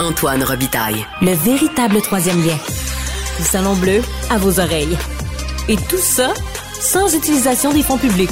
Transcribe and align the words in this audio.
Antoine 0.00 0.42
Robitaille. 0.42 1.04
Le 1.20 1.32
véritable 1.32 2.00
troisième 2.02 2.44
lien. 2.44 2.56
Le 3.38 3.44
salon 3.44 3.74
bleu 3.76 4.00
à 4.30 4.38
vos 4.38 4.60
oreilles. 4.60 4.96
Et 5.68 5.76
tout 5.76 5.98
ça 5.98 6.32
sans 6.80 7.14
utilisation 7.14 7.72
des 7.72 7.82
fonds 7.82 7.98
publics. 7.98 8.30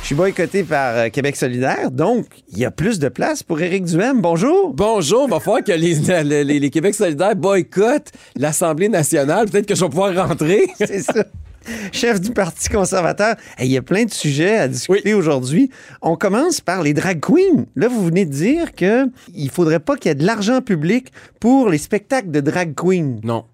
Je 0.00 0.06
suis 0.06 0.14
boycotté 0.14 0.62
par 0.64 0.96
euh, 0.96 1.08
Québec 1.10 1.36
solidaire, 1.36 1.90
donc 1.90 2.26
il 2.50 2.58
y 2.58 2.64
a 2.64 2.70
plus 2.70 2.98
de 2.98 3.08
place 3.08 3.42
pour 3.42 3.60
Éric 3.60 3.84
Duhem. 3.84 4.20
Bonjour. 4.20 4.72
Bonjour, 4.74 5.28
va 5.28 5.38
falloir 5.38 5.62
que 5.62 5.72
les, 5.72 5.94
les, 6.44 6.58
les 6.58 6.70
Québec 6.70 6.94
solidaires 6.94 7.36
boycottent 7.36 8.12
l'Assemblée 8.36 8.88
nationale. 8.88 9.48
Peut-être 9.48 9.66
que 9.66 9.74
je 9.74 9.84
vais 9.84 9.90
pouvoir 9.90 10.28
rentrer. 10.28 10.66
C'est 10.78 11.02
ça. 11.02 11.24
Chef 11.92 12.20
du 12.20 12.30
Parti 12.30 12.68
conservateur. 12.68 13.36
Hey, 13.58 13.68
Il 13.68 13.72
y 13.72 13.76
a 13.76 13.82
plein 13.82 14.04
de 14.04 14.10
sujets 14.12 14.56
à 14.56 14.68
discuter 14.68 15.14
aujourd'hui. 15.14 15.70
On 16.00 16.16
commence 16.16 16.60
par 16.60 16.82
les 16.82 16.94
drag 16.94 17.20
queens. 17.20 17.66
Là, 17.76 17.88
vous 17.88 18.04
venez 18.04 18.24
de 18.24 18.32
dire 18.32 18.72
que 18.74 19.06
il 19.34 19.50
faudrait 19.50 19.80
pas 19.80 19.96
qu'il 19.96 20.08
y 20.08 20.12
ait 20.12 20.16
de 20.16 20.26
l'argent 20.26 20.60
public 20.60 21.12
pour 21.40 21.68
les 21.68 21.78
spectacles 21.78 22.30
de 22.30 22.40
drag 22.40 22.74
queens. 22.74 23.20
Non. 23.22 23.44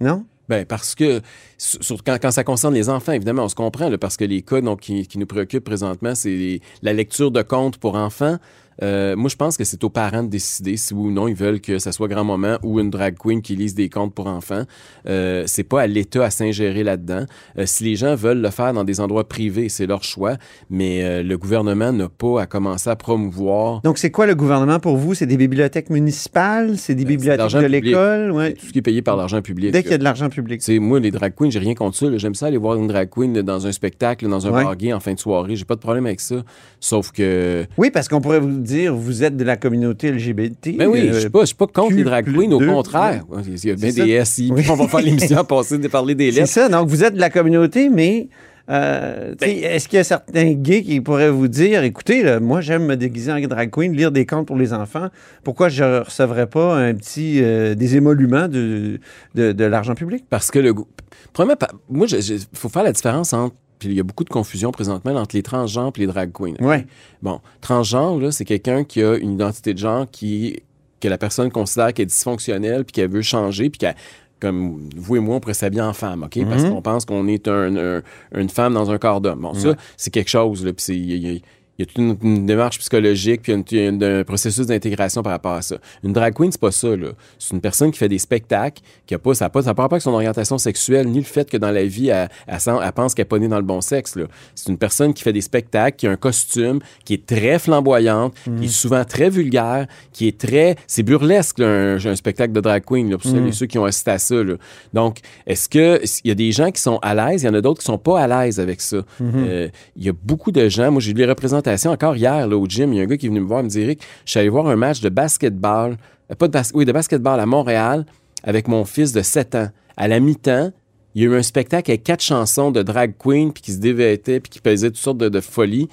Non? 0.00 0.24
Ben 0.48 0.64
parce 0.66 0.96
que 0.96 1.20
sur- 1.58 2.02
quand, 2.02 2.16
quand 2.20 2.32
ça 2.32 2.42
concerne 2.42 2.74
les 2.74 2.88
enfants, 2.88 3.12
évidemment, 3.12 3.44
on 3.44 3.48
se 3.48 3.54
comprend, 3.54 3.88
là, 3.88 3.98
parce 3.98 4.16
que 4.16 4.24
les 4.24 4.42
cas 4.42 4.60
donc, 4.60 4.80
qui, 4.80 5.06
qui 5.06 5.18
nous 5.18 5.26
préoccupent 5.26 5.62
présentement, 5.64 6.14
c'est 6.16 6.60
la 6.82 6.92
lecture 6.92 7.30
de 7.30 7.42
contes 7.42 7.76
pour 7.78 7.94
enfants. 7.94 8.38
Euh, 8.82 9.16
moi, 9.16 9.28
je 9.28 9.36
pense 9.36 9.56
que 9.56 9.64
c'est 9.64 9.82
aux 9.84 9.90
parents 9.90 10.22
de 10.22 10.28
décider 10.28 10.76
si 10.76 10.94
oui 10.94 11.08
ou 11.08 11.10
non 11.10 11.28
ils 11.28 11.34
veulent 11.34 11.60
que 11.60 11.78
ça 11.78 11.92
soit 11.92 12.08
grand-maman 12.08 12.58
ou 12.62 12.80
une 12.80 12.90
drag 12.90 13.16
queen 13.18 13.42
qui 13.42 13.56
lise 13.56 13.74
des 13.74 13.88
contes 13.88 14.14
pour 14.14 14.26
enfants. 14.26 14.62
Euh, 15.08 15.44
c'est 15.46 15.64
pas 15.64 15.82
à 15.82 15.86
l'État 15.86 16.24
à 16.24 16.30
s'ingérer 16.30 16.82
là-dedans. 16.82 17.24
Euh, 17.58 17.66
si 17.66 17.84
les 17.84 17.96
gens 17.96 18.14
veulent 18.14 18.40
le 18.40 18.50
faire 18.50 18.72
dans 18.72 18.84
des 18.84 19.00
endroits 19.00 19.28
privés, 19.28 19.68
c'est 19.68 19.86
leur 19.86 20.02
choix, 20.04 20.36
mais 20.70 21.04
euh, 21.04 21.22
le 21.22 21.36
gouvernement 21.38 21.92
n'a 21.92 22.08
pas 22.08 22.42
à 22.42 22.46
commencer 22.46 22.88
à 22.90 22.96
promouvoir 22.96 23.80
Donc, 23.82 23.98
c'est 23.98 24.10
quoi 24.10 24.26
le 24.26 24.34
gouvernement 24.34 24.78
pour 24.80 24.96
vous? 24.96 25.14
C'est 25.14 25.26
des 25.26 25.36
bibliothèques 25.36 25.90
municipales? 25.90 26.78
C'est 26.78 26.94
des 26.94 27.04
bibliothèques 27.04 27.38
l'argent 27.38 27.60
de 27.62 27.66
l'école? 27.66 28.30
Ouais. 28.32 28.54
tout 28.54 28.66
ce 28.66 28.72
qui 28.72 28.78
est 28.78 28.82
payé 28.82 29.02
par 29.02 29.16
l'argent 29.16 29.40
public. 29.42 29.72
Dès 29.72 29.82
qu'il 29.82 29.90
y 29.92 29.94
a 29.94 29.98
de 29.98 30.04
l'argent 30.04 30.28
public. 30.28 30.62
C'est 30.62 30.78
moi 30.78 31.00
les 31.00 31.10
drag 31.10 31.34
queens, 31.34 31.50
j'ai 31.50 31.58
rien 31.58 31.74
contre 31.74 31.96
ça. 31.96 32.06
J'aime 32.16 32.34
ça 32.34 32.46
aller 32.46 32.56
voir 32.56 32.76
une 32.76 32.86
drag 32.88 33.08
queen 33.10 33.42
dans 33.42 33.66
un 33.66 33.72
spectacle, 33.72 34.28
dans 34.28 34.46
un 34.46 34.50
Ouais. 34.50 34.64
bar 34.64 34.76
gay 34.76 34.92
en 34.92 35.00
fin 35.00 35.14
de 35.14 35.18
soirée. 35.18 35.54
J'ai 35.56 35.64
pas 35.64 35.76
de 35.76 35.80
problème 35.80 36.06
avec 36.06 36.20
ça. 36.20 36.36
Sauf 36.80 37.12
que 37.12 37.66
Oui, 37.78 37.90
parce 37.90 38.08
qu'on 38.08 38.20
pourrait 38.20 38.40
vous 38.40 38.58
dire, 38.70 38.94
vous 38.94 39.22
êtes 39.24 39.36
de 39.36 39.44
la 39.44 39.56
communauté 39.56 40.10
LGBT. 40.12 40.76
ben 40.76 40.86
oui, 40.88 41.08
euh, 41.08 41.12
je 41.14 41.18
suis 41.20 41.28
pas, 41.30 41.40
je 41.40 41.46
suis 41.46 41.54
pas 41.54 41.66
contre 41.66 41.88
Q 41.90 41.96
les 41.96 42.04
drag 42.04 42.24
queens, 42.24 42.52
au 42.52 42.58
contraire. 42.60 43.24
Il 43.46 43.68
y 43.68 43.70
a 43.70 43.74
bien 43.74 43.90
C'est 43.90 44.04
des 44.04 44.24
SI. 44.24 44.50
Oui. 44.54 44.64
On 44.70 44.74
va 44.74 44.88
faire 44.88 45.00
l'émission 45.00 45.44
passer 45.48 45.78
de 45.78 45.88
parler 45.88 46.14
des 46.14 46.30
C'est 46.32 46.40
lettres. 46.40 46.52
ça. 46.52 46.68
Donc, 46.68 46.88
vous 46.88 47.04
êtes 47.04 47.14
de 47.14 47.20
la 47.20 47.30
communauté, 47.30 47.88
mais 47.88 48.28
euh, 48.70 49.34
sais, 49.40 49.50
est-ce 49.58 49.88
qu'il 49.88 49.96
y 49.96 50.00
a 50.00 50.04
certains 50.04 50.52
gays 50.52 50.82
qui 50.82 51.00
pourraient 51.00 51.30
vous 51.30 51.48
dire 51.48 51.82
écoutez, 51.82 52.22
là, 52.22 52.38
moi, 52.38 52.60
j'aime 52.60 52.86
me 52.86 52.96
déguiser 52.96 53.32
en 53.32 53.40
drag 53.40 53.70
queen, 53.70 53.92
lire 53.92 54.12
des 54.12 54.26
contes 54.26 54.46
pour 54.46 54.56
les 54.56 54.72
enfants. 54.72 55.08
Pourquoi 55.42 55.68
je 55.68 55.82
ne 55.82 55.98
recevrais 56.00 56.46
pas 56.46 56.76
un 56.76 56.94
petit 56.94 57.42
euh, 57.42 57.74
des 57.74 57.96
émoluments 57.96 58.46
de, 58.48 59.00
de, 59.34 59.52
de 59.52 59.64
l'argent 59.64 59.94
public? 59.94 60.24
Parce 60.30 60.50
que 60.52 60.58
le 60.60 60.72
goût. 60.72 60.86
Premièrement, 61.32 61.66
moi, 61.88 62.06
il 62.10 62.38
faut 62.54 62.68
faire 62.68 62.84
la 62.84 62.92
différence 62.92 63.32
entre. 63.32 63.56
Puis 63.80 63.88
il 63.88 63.94
y 63.94 64.00
a 64.00 64.04
beaucoup 64.04 64.22
de 64.24 64.28
confusion 64.28 64.70
présentement 64.70 65.12
entre 65.16 65.34
les 65.34 65.42
transgenres 65.42 65.90
et 65.96 66.00
les 66.00 66.06
drag 66.06 66.30
queens. 66.32 66.54
Ouais. 66.60 66.86
Bon, 67.22 67.40
transgenre, 67.60 68.32
c'est 68.32 68.44
quelqu'un 68.44 68.84
qui 68.84 69.02
a 69.02 69.16
une 69.16 69.32
identité 69.32 69.74
de 69.74 69.78
genre 69.78 70.06
qui, 70.10 70.62
que 71.00 71.08
la 71.08 71.18
personne 71.18 71.50
considère 71.50 71.92
qu'elle 71.92 72.04
est 72.04 72.06
dysfonctionnelle, 72.06 72.84
puis 72.84 72.92
qu'elle 72.92 73.10
veut 73.10 73.22
changer, 73.22 73.70
puis 73.70 73.78
qu'elle, 73.78 73.96
comme 74.38 74.88
vous 74.96 75.16
et 75.16 75.20
moi, 75.20 75.36
on 75.36 75.40
pourrait 75.40 75.54
s'habiller 75.54 75.82
en 75.82 75.92
femme, 75.94 76.22
OK? 76.22 76.38
Parce 76.48 76.62
qu'on 76.70 76.82
pense 76.82 77.04
qu'on 77.04 77.26
est 77.26 77.48
un- 77.48 77.76
un- 77.98 78.02
une 78.34 78.48
femme 78.48 78.74
dans 78.74 78.90
un 78.90 78.98
corps 78.98 79.20
d'homme. 79.20 79.40
Bon, 79.40 79.54
ça, 79.54 79.74
c'est 79.96 80.10
quelque 80.10 80.30
chose, 80.30 80.64
là, 80.64 80.72
puis 80.72 80.82
c'est- 80.84 80.96
il 80.96 81.14
y, 81.16 81.36
a- 81.36 81.40
il 81.80 81.84
y 81.84 81.84
a 81.84 81.86
toute 81.86 81.98
une, 81.98 82.16
une 82.22 82.44
démarche 82.46 82.78
psychologique, 82.78 83.40
puis 83.42 83.54
il 83.70 83.78
y 83.78 83.80
a 83.80 83.88
une- 83.88 84.04
un 84.04 84.22
processus 84.24 84.66
d'intégration 84.66 85.22
par 85.22 85.32
rapport 85.32 85.54
à 85.54 85.62
ça. 85.62 85.76
Une 86.04 86.12
drag 86.12 86.34
queen, 86.34 86.52
c'est 86.52 86.60
pas 86.60 86.70
ça, 86.70 86.94
là. 86.94 87.08
C'est 87.38 87.54
une 87.54 87.60
personne 87.62 87.90
qui 87.90 87.98
fait 87.98 88.08
des 88.08 88.18
spectacles, 88.18 88.82
qui 89.06 89.14
a 89.14 89.18
pas, 89.18 89.32
ça 89.32 89.46
n'a 89.46 89.48
pas, 89.48 89.62
ça 89.62 89.72
pas 89.72 89.84
avec 89.84 90.02
son 90.02 90.12
orientation 90.12 90.58
sexuelle, 90.58 91.08
ni 91.08 91.18
le 91.18 91.24
fait 91.24 91.48
que 91.48 91.56
dans 91.56 91.70
la 91.70 91.84
vie, 91.84 92.08
elle, 92.08 92.28
elle 92.46 92.58
elle 92.66 92.92
pense 92.92 93.14
qu'elle 93.14 93.24
n'est 93.24 93.28
pas 93.28 93.38
née 93.38 93.48
dans 93.48 93.56
le 93.56 93.64
bon 93.64 93.80
sexe, 93.80 94.14
là. 94.16 94.24
C'est 94.54 94.68
une 94.68 94.76
personne 94.76 95.14
qui 95.14 95.22
fait 95.22 95.32
des 95.32 95.40
spectacles, 95.40 95.96
qui 95.96 96.06
a 96.06 96.10
un 96.10 96.16
costume, 96.16 96.80
qui 97.06 97.14
est 97.14 97.24
très 97.24 97.58
flamboyante, 97.58 98.34
qui 98.58 98.66
est 98.66 98.68
souvent 98.68 99.04
très 99.06 99.30
vulgaire, 99.30 99.86
qui 100.12 100.28
est 100.28 100.38
très... 100.38 100.76
C'est 100.86 101.02
burlesque, 101.02 101.60
là, 101.60 101.66
un, 101.66 102.04
un 102.04 102.16
spectacle 102.16 102.52
de 102.52 102.60
drag 102.60 102.84
queen, 102.84 103.10
là, 103.10 103.16
pour 103.16 103.30
et 103.34 103.52
ceux 103.52 103.66
qui 103.66 103.78
ont 103.78 103.84
assisté 103.86 104.10
à 104.10 104.18
ça, 104.18 104.42
là. 104.44 104.54
Donc, 104.92 105.18
est-ce 105.46 105.68
que... 105.68 106.00
Il 106.24 106.28
y 106.28 106.30
a 106.30 106.34
des 106.34 106.52
gens 106.52 106.70
qui 106.70 106.82
sont 106.82 106.98
à 107.00 107.14
l'aise, 107.14 107.42
il 107.42 107.46
y 107.46 107.48
en 107.48 107.54
a 107.54 107.60
d'autres 107.62 107.78
qui 107.80 107.86
sont 107.86 107.96
pas 107.96 108.20
à 108.20 108.26
l'aise 108.26 108.60
avec 108.60 108.80
ça. 108.82 108.98
Euh, 109.22 109.68
Il 109.96 110.04
y 110.04 110.08
a 110.08 110.12
beaucoup 110.12 110.52
de 110.52 110.68
gens... 110.68 110.90
Moi, 110.90 111.00
j'ai 111.00 111.12
eu 111.12 111.14
les 111.14 111.24
représentations 111.26 111.69
encore 111.86 112.16
hier, 112.16 112.48
au 112.48 112.66
gym. 112.66 112.92
Il 112.92 112.96
y 112.96 113.00
a 113.00 113.04
un 113.04 113.06
gars 113.06 113.16
qui 113.16 113.26
est 113.26 113.28
venu 113.28 113.40
me 113.40 113.46
voir, 113.46 113.62
me 113.62 113.68
dire, 113.68 113.84
Eric, 113.84 114.02
je 114.24 114.30
suis 114.30 114.40
allé 114.40 114.48
voir 114.48 114.66
un 114.66 114.76
match 114.76 115.00
de 115.00 115.08
basketball, 115.08 115.96
euh, 116.30 116.34
pas 116.34 116.48
de 116.48 116.58
oui, 116.74 116.84
basketball 116.84 117.40
à 117.40 117.46
Montréal 117.46 118.06
avec 118.42 118.68
mon 118.68 118.84
fils 118.84 119.12
de 119.12 119.22
7 119.22 119.54
ans. 119.54 119.68
À 119.96 120.08
la 120.08 120.20
mi-temps, 120.20 120.72
il 121.14 121.22
y 121.22 121.24
a 121.26 121.28
eu 121.28 121.34
un 121.34 121.42
spectacle 121.42 121.90
avec 121.90 122.04
quatre 122.04 122.22
chansons 122.22 122.70
de 122.70 122.82
drag 122.82 123.14
queen, 123.18 123.52
puis 123.52 123.62
qui 123.62 123.72
se 123.72 123.78
dévêtaient, 123.78 124.40
puis 124.40 124.50
qui 124.50 124.60
faisaient 124.62 124.90
toutes 124.90 124.98
sortes 124.98 125.18
de 125.18 125.40
folies. 125.40 125.88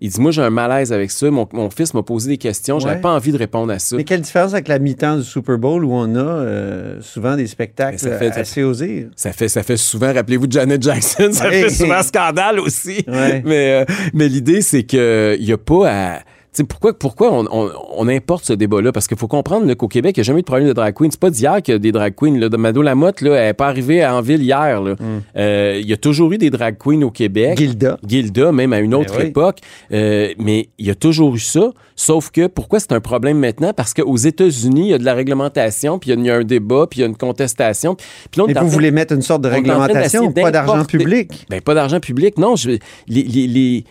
Il 0.00 0.10
dit, 0.10 0.20
moi, 0.20 0.30
j'ai 0.30 0.42
un 0.42 0.50
malaise 0.50 0.92
avec 0.92 1.10
ça. 1.10 1.30
Mon, 1.30 1.48
mon 1.52 1.70
fils 1.70 1.94
m'a 1.94 2.02
posé 2.02 2.28
des 2.28 2.36
questions. 2.36 2.78
J'avais 2.78 2.96
Ouais. 2.96 3.00
pas 3.00 3.12
envie 3.14 3.32
de 3.32 3.38
répondre 3.38 3.72
à 3.72 3.78
ça. 3.78 3.96
Mais 3.96 4.04
quelle 4.04 4.20
différence 4.20 4.52
avec 4.52 4.68
la 4.68 4.78
mi-temps 4.78 5.16
du 5.16 5.22
Super 5.24 5.56
Bowl 5.58 5.84
où 5.84 5.92
on 5.92 6.14
a 6.14 6.18
euh, 6.18 7.00
souvent 7.00 7.34
des 7.36 7.46
spectacles 7.46 7.98
ça 7.98 8.18
fait- 8.18 8.30
assez 8.36 8.62
osés? 8.62 9.08
Ça 9.16 9.32
fait, 9.32 9.48
ça 9.48 9.62
fait 9.62 9.76
souvent, 9.78 10.12
rappelez-vous 10.12 10.46
de 10.48 10.52
Janet 10.52 10.82
Jackson, 10.82 11.28
ça 11.32 11.50
fait 11.50 11.70
souvent 11.70 12.02
scandale 12.02 12.60
aussi. 12.60 13.04
Ouais. 13.08 13.42
Mais, 13.44 13.70
euh, 13.72 13.84
mais 14.12 14.28
l'idée, 14.28 14.60
c'est 14.60 14.82
qu'il 14.84 15.38
n'y 15.40 15.52
a 15.52 15.58
pas 15.58 15.88
à. 15.90 16.18
Pourquoi, 16.64 16.98
pourquoi 16.98 17.32
on, 17.32 17.46
on- 17.50 17.70
on 17.98 18.08
importe 18.08 18.44
ce 18.44 18.52
débat-là? 18.52 18.92
Parce 18.92 19.06
qu'il 19.08 19.16
faut 19.16 19.28
comprendre 19.28 19.72
qu'au 19.74 19.88
Québec, 19.88 20.16
il 20.16 20.20
n'y 20.20 20.22
a 20.22 20.24
jamais 20.24 20.38
eu 20.40 20.42
de 20.42 20.46
problème 20.46 20.68
de 20.68 20.72
drag 20.72 20.94
queen. 20.94 21.10
C'est 21.10 21.20
pas 21.20 21.30
d'hier 21.30 21.60
qu'il 21.62 21.72
y 21.72 21.76
a 21.76 21.78
des 21.78 21.92
drag 21.92 22.14
queens. 22.14 22.38
Là. 22.38 22.48
Mado 22.56 22.82
Lamotte, 22.82 23.20
là, 23.20 23.34
elle 23.36 23.46
n'est 23.48 23.54
pas 23.54 23.68
arrivée 23.68 24.04
en 24.06 24.20
ville 24.22 24.42
hier. 24.42 24.80
là. 24.80 24.94
Euh, 25.36 25.78
Il 25.80 25.86
y 25.88 25.92
a 25.92 25.96
toujours 25.96 26.32
eu 26.32 26.38
des 26.38 26.50
drag 26.50 26.76
queens 26.78 27.02
au 27.02 27.10
Québec. 27.10 27.58
Gilda. 27.58 27.98
Gilda, 28.06 28.52
même 28.52 28.72
à 28.72 28.80
une 28.80 28.94
autre 28.94 29.12
Ben 29.14 29.22
oui. 29.22 29.28
époque. 29.28 29.58
Euh, 29.92 30.32
mais 30.38 30.68
il 30.78 30.86
y 30.86 30.90
a 30.90 30.94
toujours 30.94 31.34
eu 31.34 31.38
ça. 31.40 31.70
Sauf 31.98 32.30
que 32.30 32.46
pourquoi 32.46 32.78
c'est 32.80 32.92
un 32.92 33.00
problème 33.00 33.38
maintenant? 33.38 33.72
Parce 33.74 33.94
qu'aux 33.94 34.16
États-Unis, 34.16 34.82
il 34.82 34.90
y 34.90 34.94
a 34.94 34.98
de 34.98 35.04
la 35.04 35.14
réglementation, 35.14 35.98
puis 35.98 36.10
il 36.10 36.14
y 36.14 36.16
a- 36.16 36.20
il 36.20 36.26
y, 36.26 36.30
a 36.30 36.36
un 36.36 36.44
débat, 36.44 36.86
puis 36.90 36.98
il 37.00 37.02
y 37.02 37.04
a 37.04 37.08
une 37.08 37.16
contestation. 37.16 37.94
Puis 37.94 38.40
là, 38.40 38.44
Mais 38.48 38.54
vous 38.60 38.68
voulez 38.68 38.90
mettre 38.90 39.14
une 39.14 39.22
sorte 39.22 39.42
de 39.42 39.48
réglementation, 39.48 40.30
pas 40.32 40.50
d'argent 40.50 40.84
public. 40.84 41.46
Ben, 41.48 41.60
pas 41.60 41.74
d'argent 41.74 42.00
public, 42.00 42.36
non. 42.38 42.56
Je- 42.56 42.70
les, 42.70 43.22
les, 43.22 43.46
les, 43.46 43.84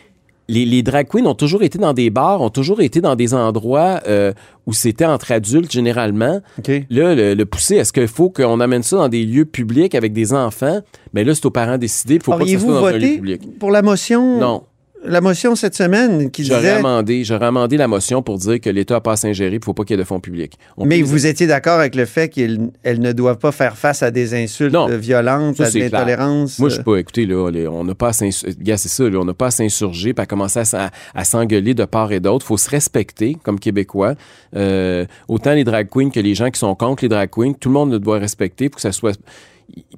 les, 0.48 0.66
les 0.66 0.84
drag 0.84 1.08
queens 1.08 1.26
ont 1.26 1.34
toujours 1.36 1.64
été 1.64 1.78
dans 1.78 1.94
des 1.94 2.10
bars, 2.10 2.42
ont 2.42 2.50
toujours 2.50 2.82
été 2.82 3.02
dans 3.02 3.16
des 3.16 3.34
endroits 3.34 4.02
euh, 4.08 4.32
où 4.68 4.74
c'était 4.74 5.06
entre 5.06 5.32
adultes 5.32 5.72
généralement. 5.72 6.42
Là, 6.90 7.16
le, 7.16 7.34
le 7.34 7.46
pousser, 7.46 7.76
est-ce 7.76 7.92
qu'il 7.94 8.08
faut 8.08 8.30
qu'on 8.30 8.60
amène 8.60 8.84
ça 8.84 8.98
dans 8.98 9.10
des 9.10 9.24
lieux 9.26 9.46
publics 9.46 9.96
avec 9.96 10.14
des 10.14 10.34
enfants? 10.34 10.82
Ben 11.14 11.26
là, 11.26 11.34
c'est 11.34 11.46
aux 11.46 11.52
parents 11.52 11.74
de 11.74 11.78
décider. 11.78 12.16
Il 12.16 12.22
faut 12.24 12.32
pas 12.34 12.40
que 12.40 12.48
ça 12.48 12.60
soit 12.60 12.74
dans 12.74 12.86
un 12.86 12.92
lieu 12.98 13.16
public. 13.16 13.60
pour 13.60 13.72
la 13.72 13.82
motion? 13.82 14.40
Non. 14.40 14.64
La 15.08 15.22
motion 15.22 15.56
cette 15.56 15.76
semaine 15.76 16.32
qui 16.32 16.44
J'aurais 16.44 16.62
disait... 16.62 16.72
amendé, 16.74 17.24
j'aurais 17.24 17.46
amendé 17.46 17.78
la 17.78 17.88
motion 17.88 18.22
pour 18.22 18.38
dire 18.38 18.60
que 18.60 18.70
l'État 18.70 18.96
n'a 18.96 19.02
pas 19.02 19.14
à 19.14 19.16
s'ingérer, 19.16 19.56
il 19.56 19.60
ne 19.60 19.64
faut 19.64 19.74
pas 19.74 19.84
qu'il 19.84 19.96
y 19.96 20.00
ait 20.00 20.04
de 20.04 20.08
fonds 20.08 20.20
publics. 20.20 20.54
On 20.78 20.86
Mais 20.86 20.98
les- 20.98 21.04
vous 21.04 21.26
étiez 21.28 21.48
d'accord 21.48 21.80
avec 21.80 21.96
le 21.96 22.06
fait 22.06 22.30
qu'elles 22.30 22.60
elles 22.84 23.00
ne 23.00 23.12
doivent 23.12 23.38
pas 23.38 23.52
faire 23.52 23.78
face 23.78 24.04
à 24.04 24.12
des 24.12 24.34
insultes 24.34 24.74
Non. 24.74 24.88
violentes, 24.88 25.58
Ça, 25.58 25.66
à 25.66 25.72
de 25.72 25.80
l'intolérance? 25.80 26.60
Moi, 26.60 26.70
je 26.70 26.76
suis 26.76 26.84
pas. 26.84 26.98
Écoutez, 26.98 27.26
là, 27.26 27.50
on 27.72 27.84
n'a 27.84 27.96
pas 27.96 28.10
à 28.10 28.14
s'insurger. 28.14 28.56
c'est 28.78 28.90
ça, 28.90 29.10
là, 29.10 29.20
on 29.20 29.26
n'a 29.26 29.34
pas 29.34 29.48
à 29.48 29.52
s'insurger 29.52 30.14
puis 30.14 30.24
à 30.24 30.26
commencer 30.26 30.60
à, 30.74 30.92
à 31.14 31.24
s'engueuler 31.24 31.74
de 31.74 31.86
part 31.86 32.12
et 32.12 32.20
d'autre. 32.20 32.46
faut 32.46 32.58
se 32.58 32.70
respecter 32.70 33.38
comme 33.44 33.60
Québécois. 33.60 34.16
Euh, 34.56 35.06
autant 35.28 35.54
les 35.54 35.64
drag 35.64 35.88
queens 35.90 36.10
que 36.10 36.20
les 36.20 36.36
gens 36.36 36.50
qui 36.50 36.60
sont 36.60 36.74
contre 36.76 37.04
les 37.04 37.10
drag 37.10 37.30
queens. 37.30 37.54
Tout 37.60 37.70
le 37.70 37.74
monde 37.74 37.92
le 37.92 38.00
doit 38.00 38.18
respecter 38.20 38.70
pour 38.70 38.78
que 38.78 38.82
ça 38.82 38.92
soit. 38.92 39.18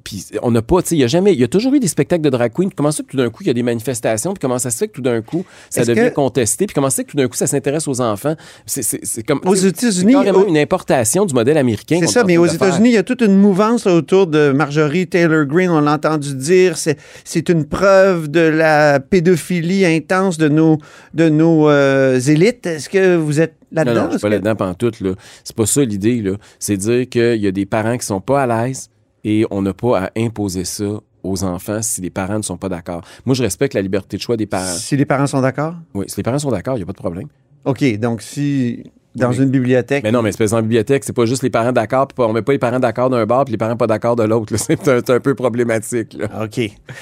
Puis 0.04 0.26
on 0.42 0.50
n'a 0.50 0.62
pas, 0.62 0.80
tu 0.82 0.88
sais, 0.88 0.96
il 0.96 1.00
y 1.00 1.04
a 1.04 1.06
jamais, 1.08 1.32
il 1.32 1.38
y 1.40 1.44
a 1.44 1.48
toujours 1.48 1.74
eu 1.74 1.80
des 1.80 1.88
spectacles 1.88 2.22
de 2.22 2.30
drag 2.30 2.52
queens. 2.52 2.68
Puis 2.68 2.74
comment 2.76 2.90
ça 2.92 3.02
que 3.02 3.08
tout 3.08 3.16
d'un 3.16 3.28
coup, 3.30 3.42
il 3.42 3.46
y 3.48 3.50
a 3.50 3.54
des 3.54 3.62
manifestations? 3.62 4.32
Puis 4.32 4.40
comment 4.40 4.58
ça 4.58 4.70
se 4.70 4.78
fait 4.78 4.88
que 4.88 4.92
tout 4.94 5.02
d'un 5.02 5.20
coup, 5.20 5.44
ça 5.70 5.82
Est-ce 5.82 5.90
devient 5.90 6.08
que- 6.08 6.14
contesté? 6.14 6.66
Puis 6.66 6.74
comment 6.74 6.88
ça 6.88 6.96
se 6.96 6.96
fait 6.96 7.04
que 7.04 7.10
tout 7.10 7.16
d'un 7.16 7.28
coup, 7.28 7.36
ça 7.36 7.46
s'intéresse 7.46 7.86
aux 7.88 8.00
enfants? 8.00 8.34
C'est, 8.66 8.82
c'est, 8.82 9.00
c'est 9.04 9.22
comme. 9.22 9.40
Aux 9.44 9.54
États-Unis, 9.54 10.12
C'est 10.12 10.18
carrément 10.24 10.40
au- 10.40 10.48
une 10.48 10.56
importation 10.58 11.26
du 11.26 11.34
modèle 11.34 11.58
américain. 11.58 11.98
C'est 12.00 12.06
ça, 12.06 12.24
mais 12.24 12.36
aux. 12.38 12.46
États-Unis, 12.46 12.88
il 12.90 12.94
y 12.94 12.98
a 12.98 13.02
toute 13.02 13.20
une 13.22 13.36
mouvance 13.36 13.84
là, 13.84 13.94
autour 13.94 14.26
de 14.26 14.52
Marjorie 14.52 15.06
Taylor 15.06 15.44
Greene. 15.44 15.70
On 15.70 15.80
l'a 15.80 15.92
entendu 15.94 16.34
dire, 16.34 16.76
c'est, 16.78 16.96
c'est 17.24 17.48
une 17.48 17.64
preuve 17.66 18.28
de 18.28 18.40
la 18.40 19.00
pédophilie 19.00 19.84
intense 19.84 20.38
de 20.38 20.48
nos, 20.48 20.78
de 21.14 21.28
nos 21.28 21.68
euh, 21.68 22.18
élites. 22.20 22.66
Est-ce 22.66 22.88
que 22.88 23.16
vous 23.16 23.40
êtes 23.40 23.54
là-dedans? 23.70 23.94
Non, 23.94 24.00
non, 24.02 24.06
je 24.12 24.16
suis 24.16 24.20
pas 24.22 24.28
que- 24.28 24.32
là-dedans 24.32 24.56
pantoute, 24.56 25.00
là. 25.00 25.10
C'est 25.44 25.54
pas 25.54 25.66
ça 25.66 25.82
l'idée, 25.84 26.22
là. 26.22 26.32
C'est 26.58 26.76
dire 26.76 27.08
qu'il 27.08 27.36
y 27.36 27.46
a 27.46 27.52
des 27.52 27.66
parents 27.66 27.98
qui 27.98 28.06
sont 28.06 28.20
pas 28.20 28.42
à 28.42 28.46
l'aise 28.66 28.88
et 29.24 29.44
on 29.50 29.62
n'a 29.62 29.74
pas 29.74 30.04
à 30.04 30.10
imposer 30.16 30.64
ça 30.64 31.00
aux 31.22 31.44
enfants 31.44 31.82
si 31.82 32.00
les 32.00 32.10
parents 32.10 32.38
ne 32.38 32.42
sont 32.42 32.56
pas 32.56 32.68
d'accord. 32.68 33.02
Moi, 33.26 33.34
je 33.34 33.42
respecte 33.42 33.74
la 33.74 33.82
liberté 33.82 34.16
de 34.16 34.22
choix 34.22 34.36
des 34.36 34.46
parents. 34.46 34.76
Si 34.76 34.96
les 34.96 35.04
parents 35.04 35.26
sont 35.26 35.40
d'accord? 35.40 35.74
Oui, 35.94 36.06
si 36.08 36.16
les 36.16 36.22
parents 36.22 36.38
sont 36.38 36.50
d'accord, 36.50 36.76
il 36.76 36.78
n'y 36.78 36.84
a 36.84 36.86
pas 36.86 36.92
de 36.92 36.98
problème. 36.98 37.28
OK, 37.64 37.84
donc 37.98 38.22
si 38.22 38.84
dans 39.18 39.32
une 39.32 39.50
bibliothèque. 39.50 40.02
Mais 40.02 40.12
non, 40.12 40.22
mais 40.22 40.30
espèce 40.30 40.52
en 40.52 40.62
bibliothèque, 40.62 41.04
c'est 41.04 41.12
pas 41.12 41.26
juste 41.26 41.42
les 41.42 41.50
parents 41.50 41.72
d'accord, 41.72 42.08
puis 42.08 42.16
on 42.18 42.32
met 42.32 42.42
pas 42.42 42.52
les 42.52 42.58
parents 42.58 42.78
d'accord 42.78 43.10
d'un 43.10 43.26
bord, 43.26 43.44
puis 43.44 43.52
les 43.52 43.58
parents 43.58 43.76
pas 43.76 43.86
d'accord 43.86 44.16
de 44.16 44.24
l'autre. 44.24 44.54
C'est 44.56 44.88
un, 44.88 44.98
un, 45.06 45.20
peu 45.20 45.34
problématique. 45.34 46.16
Là. 46.18 46.44
OK. 46.44 46.58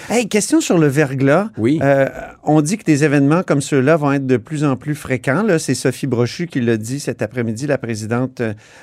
Hey, 0.08 0.28
question 0.28 0.60
sur 0.60 0.78
le 0.78 0.86
verglas. 0.86 1.48
Oui. 1.58 1.78
Euh, 1.82 2.06
on 2.44 2.60
dit 2.60 2.78
que 2.78 2.84
des 2.84 3.04
événements 3.04 3.42
comme 3.42 3.60
ceux-là 3.60 3.96
vont 3.96 4.12
être 4.12 4.26
de 4.26 4.36
plus 4.36 4.64
en 4.64 4.76
plus 4.76 4.94
fréquents. 4.94 5.44
C'est 5.58 5.74
Sophie 5.74 6.06
Brochu 6.06 6.46
qui 6.46 6.60
l'a 6.60 6.76
dit 6.76 7.00
cet 7.00 7.22
après-midi, 7.22 7.66
la 7.66 7.78
présidente 7.78 8.42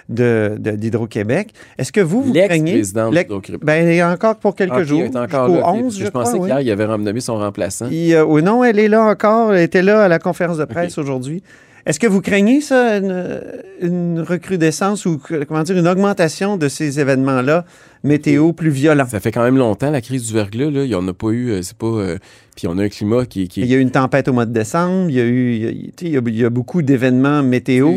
de, 0.09 0.57
de, 0.57 0.71
d'Hydro-Québec. 0.71 1.53
Est-ce 1.77 1.91
que 1.91 2.01
vous, 2.01 2.23
vous 2.23 2.33
craignez... 2.33 2.73
présidente 2.73 3.13
d'Hydro-Québec. 3.13 3.61
Ben, 3.63 3.89
y 3.89 4.01
a 4.01 4.11
encore 4.11 4.35
pour 4.35 4.55
quelques 4.55 4.73
okay, 4.73 4.85
jours. 4.85 5.01
Elle 5.01 5.11
est 5.11 5.17
encore 5.17 5.47
là, 5.47 5.71
11, 5.71 5.97
je, 5.97 6.05
je 6.05 6.09
pensais 6.09 6.33
crois, 6.33 6.47
qu'hier, 6.47 6.57
oui. 6.57 6.65
il 6.65 6.71
avait 6.71 6.87
nommé 6.87 7.19
son 7.19 7.37
remplaçant. 7.37 7.87
Il, 7.89 8.13
euh, 8.13 8.25
oui, 8.25 8.41
non, 8.43 8.63
elle 8.63 8.79
est 8.79 8.87
là 8.87 9.03
encore. 9.03 9.53
Elle 9.53 9.63
était 9.63 9.81
là 9.81 10.03
à 10.03 10.07
la 10.07 10.19
conférence 10.19 10.57
de 10.57 10.65
presse 10.65 10.97
aujourd'hui. 10.97 11.43
Est-ce 11.85 11.99
que 11.99 12.07
vous 12.07 12.21
craignez 12.21 12.61
ça, 12.61 12.97
une, 12.97 13.41
une, 13.81 14.19
recrudescence 14.21 15.05
ou 15.05 15.19
comment 15.47 15.63
dire 15.63 15.77
une 15.77 15.87
augmentation 15.87 16.55
de 16.55 16.69
ces 16.69 17.01
événements-là 17.01 17.65
météo 18.03 18.53
plus 18.53 18.69
violents? 18.69 19.05
Ça 19.09 19.19
fait 19.19 19.33
quand 19.33 19.43
même 19.43 19.57
longtemps 19.57 19.91
la 19.91 19.99
crise 19.99 20.27
du 20.27 20.33
verglas. 20.33 20.71
Là. 20.71 20.83
Il 20.83 20.89
n'y 20.89 20.95
en 20.95 21.05
a 21.07 21.13
pas 21.13 21.29
eu. 21.31 21.61
C'est 21.61 21.77
pas. 21.77 21.87
Euh, 21.87 22.17
puis 22.55 22.67
on 22.67 22.77
a 22.77 22.83
un 22.83 22.89
climat 22.89 23.25
qui, 23.25 23.49
qui, 23.49 23.61
Il 23.61 23.67
y 23.67 23.73
a 23.73 23.77
eu 23.77 23.81
une 23.81 23.91
tempête 23.91 24.29
au 24.29 24.33
mois 24.33 24.45
de 24.45 24.53
décembre. 24.53 25.09
Il 25.09 25.15
y 25.15 25.19
a 25.19 25.25
eu. 25.25 25.55
Il 26.01 26.09
y 26.09 26.17
a, 26.17 26.21
il 26.25 26.37
y 26.37 26.45
a 26.45 26.49
beaucoup 26.49 26.81
d'événements 26.81 27.43
météo 27.43 27.95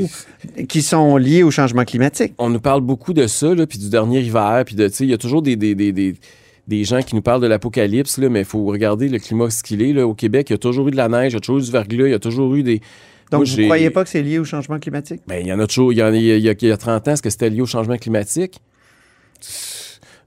qui 0.69 0.83
sont 0.83 1.17
liés 1.17 1.45
au 1.45 1.53
changement 1.53 1.85
climatique. 1.85 2.35
On 2.39 2.51
nous 2.51 2.61
parle 2.61 2.81
beaucoup 2.81 3.13
de 3.13 3.29
ça, 3.29 3.55
là, 3.55 3.67
puis 3.67 3.79
du 3.79 3.89
dernier 3.89 4.21
hiver, 4.21 4.65
puis 4.67 4.75
de. 4.75 4.91
Il 4.99 5.11
y 5.11 5.15
a 5.15 5.19
toujours 5.19 5.43
des, 5.43 5.55
des, 5.55 5.77
des, 5.77 5.93
des 5.93 6.17
des 6.67 6.85
gens 6.85 7.01
qui 7.01 7.15
nous 7.15 7.23
parlent 7.23 7.43
de 7.43 7.47
l'apocalypse, 7.47 8.19
mais 8.19 8.41
il 8.41 8.45
faut 8.45 8.65
regarder 8.65 9.09
le 9.09 9.19
climat 9.19 9.51
ce 9.51 9.63
qu'il 9.63 9.83
est. 9.83 9.93
Là. 9.93 10.07
Au 10.07 10.15
Québec, 10.15 10.51
il 10.51 10.55
y 10.55 10.57
a 10.57 10.59
toujours 10.59 10.89
eu 10.89 10.91
de 10.91 10.97
la 10.97 11.09
neige, 11.09 11.33
il 11.33 11.35
y 11.35 11.39
a 11.39 11.41
toujours 11.41 11.59
eu 11.59 11.63
du 11.63 11.71
verglas, 11.71 12.07
il 12.07 12.11
y 12.11 12.15
a 12.15 12.19
toujours 12.19 12.55
eu 12.55 12.63
des. 12.63 12.81
Donc, 13.31 13.47
Moi, 13.47 13.55
vous 13.55 13.61
ne 13.61 13.67
croyez 13.67 13.91
pas 13.91 14.05
que 14.05 14.11
c'est 14.11 14.23
lié 14.23 14.39
au 14.39 14.45
changement 14.45 14.79
climatique? 14.79 15.23
Bien, 15.27 15.39
il 15.39 15.47
y 15.47 15.53
en 15.53 15.59
a 15.59 15.67
toujours. 15.67 15.93
Il 15.93 15.97
y, 15.97 16.03
a, 16.03 16.11
il, 16.11 16.23
y 16.23 16.49
a, 16.49 16.53
il 16.53 16.69
y 16.69 16.71
a 16.71 16.77
30 16.77 17.09
ans, 17.09 17.13
est-ce 17.13 17.23
que 17.23 17.31
c'était 17.31 17.51
lié 17.51 17.61
au 17.61 17.67
changement 17.67 17.97
climatique? 17.97 18.61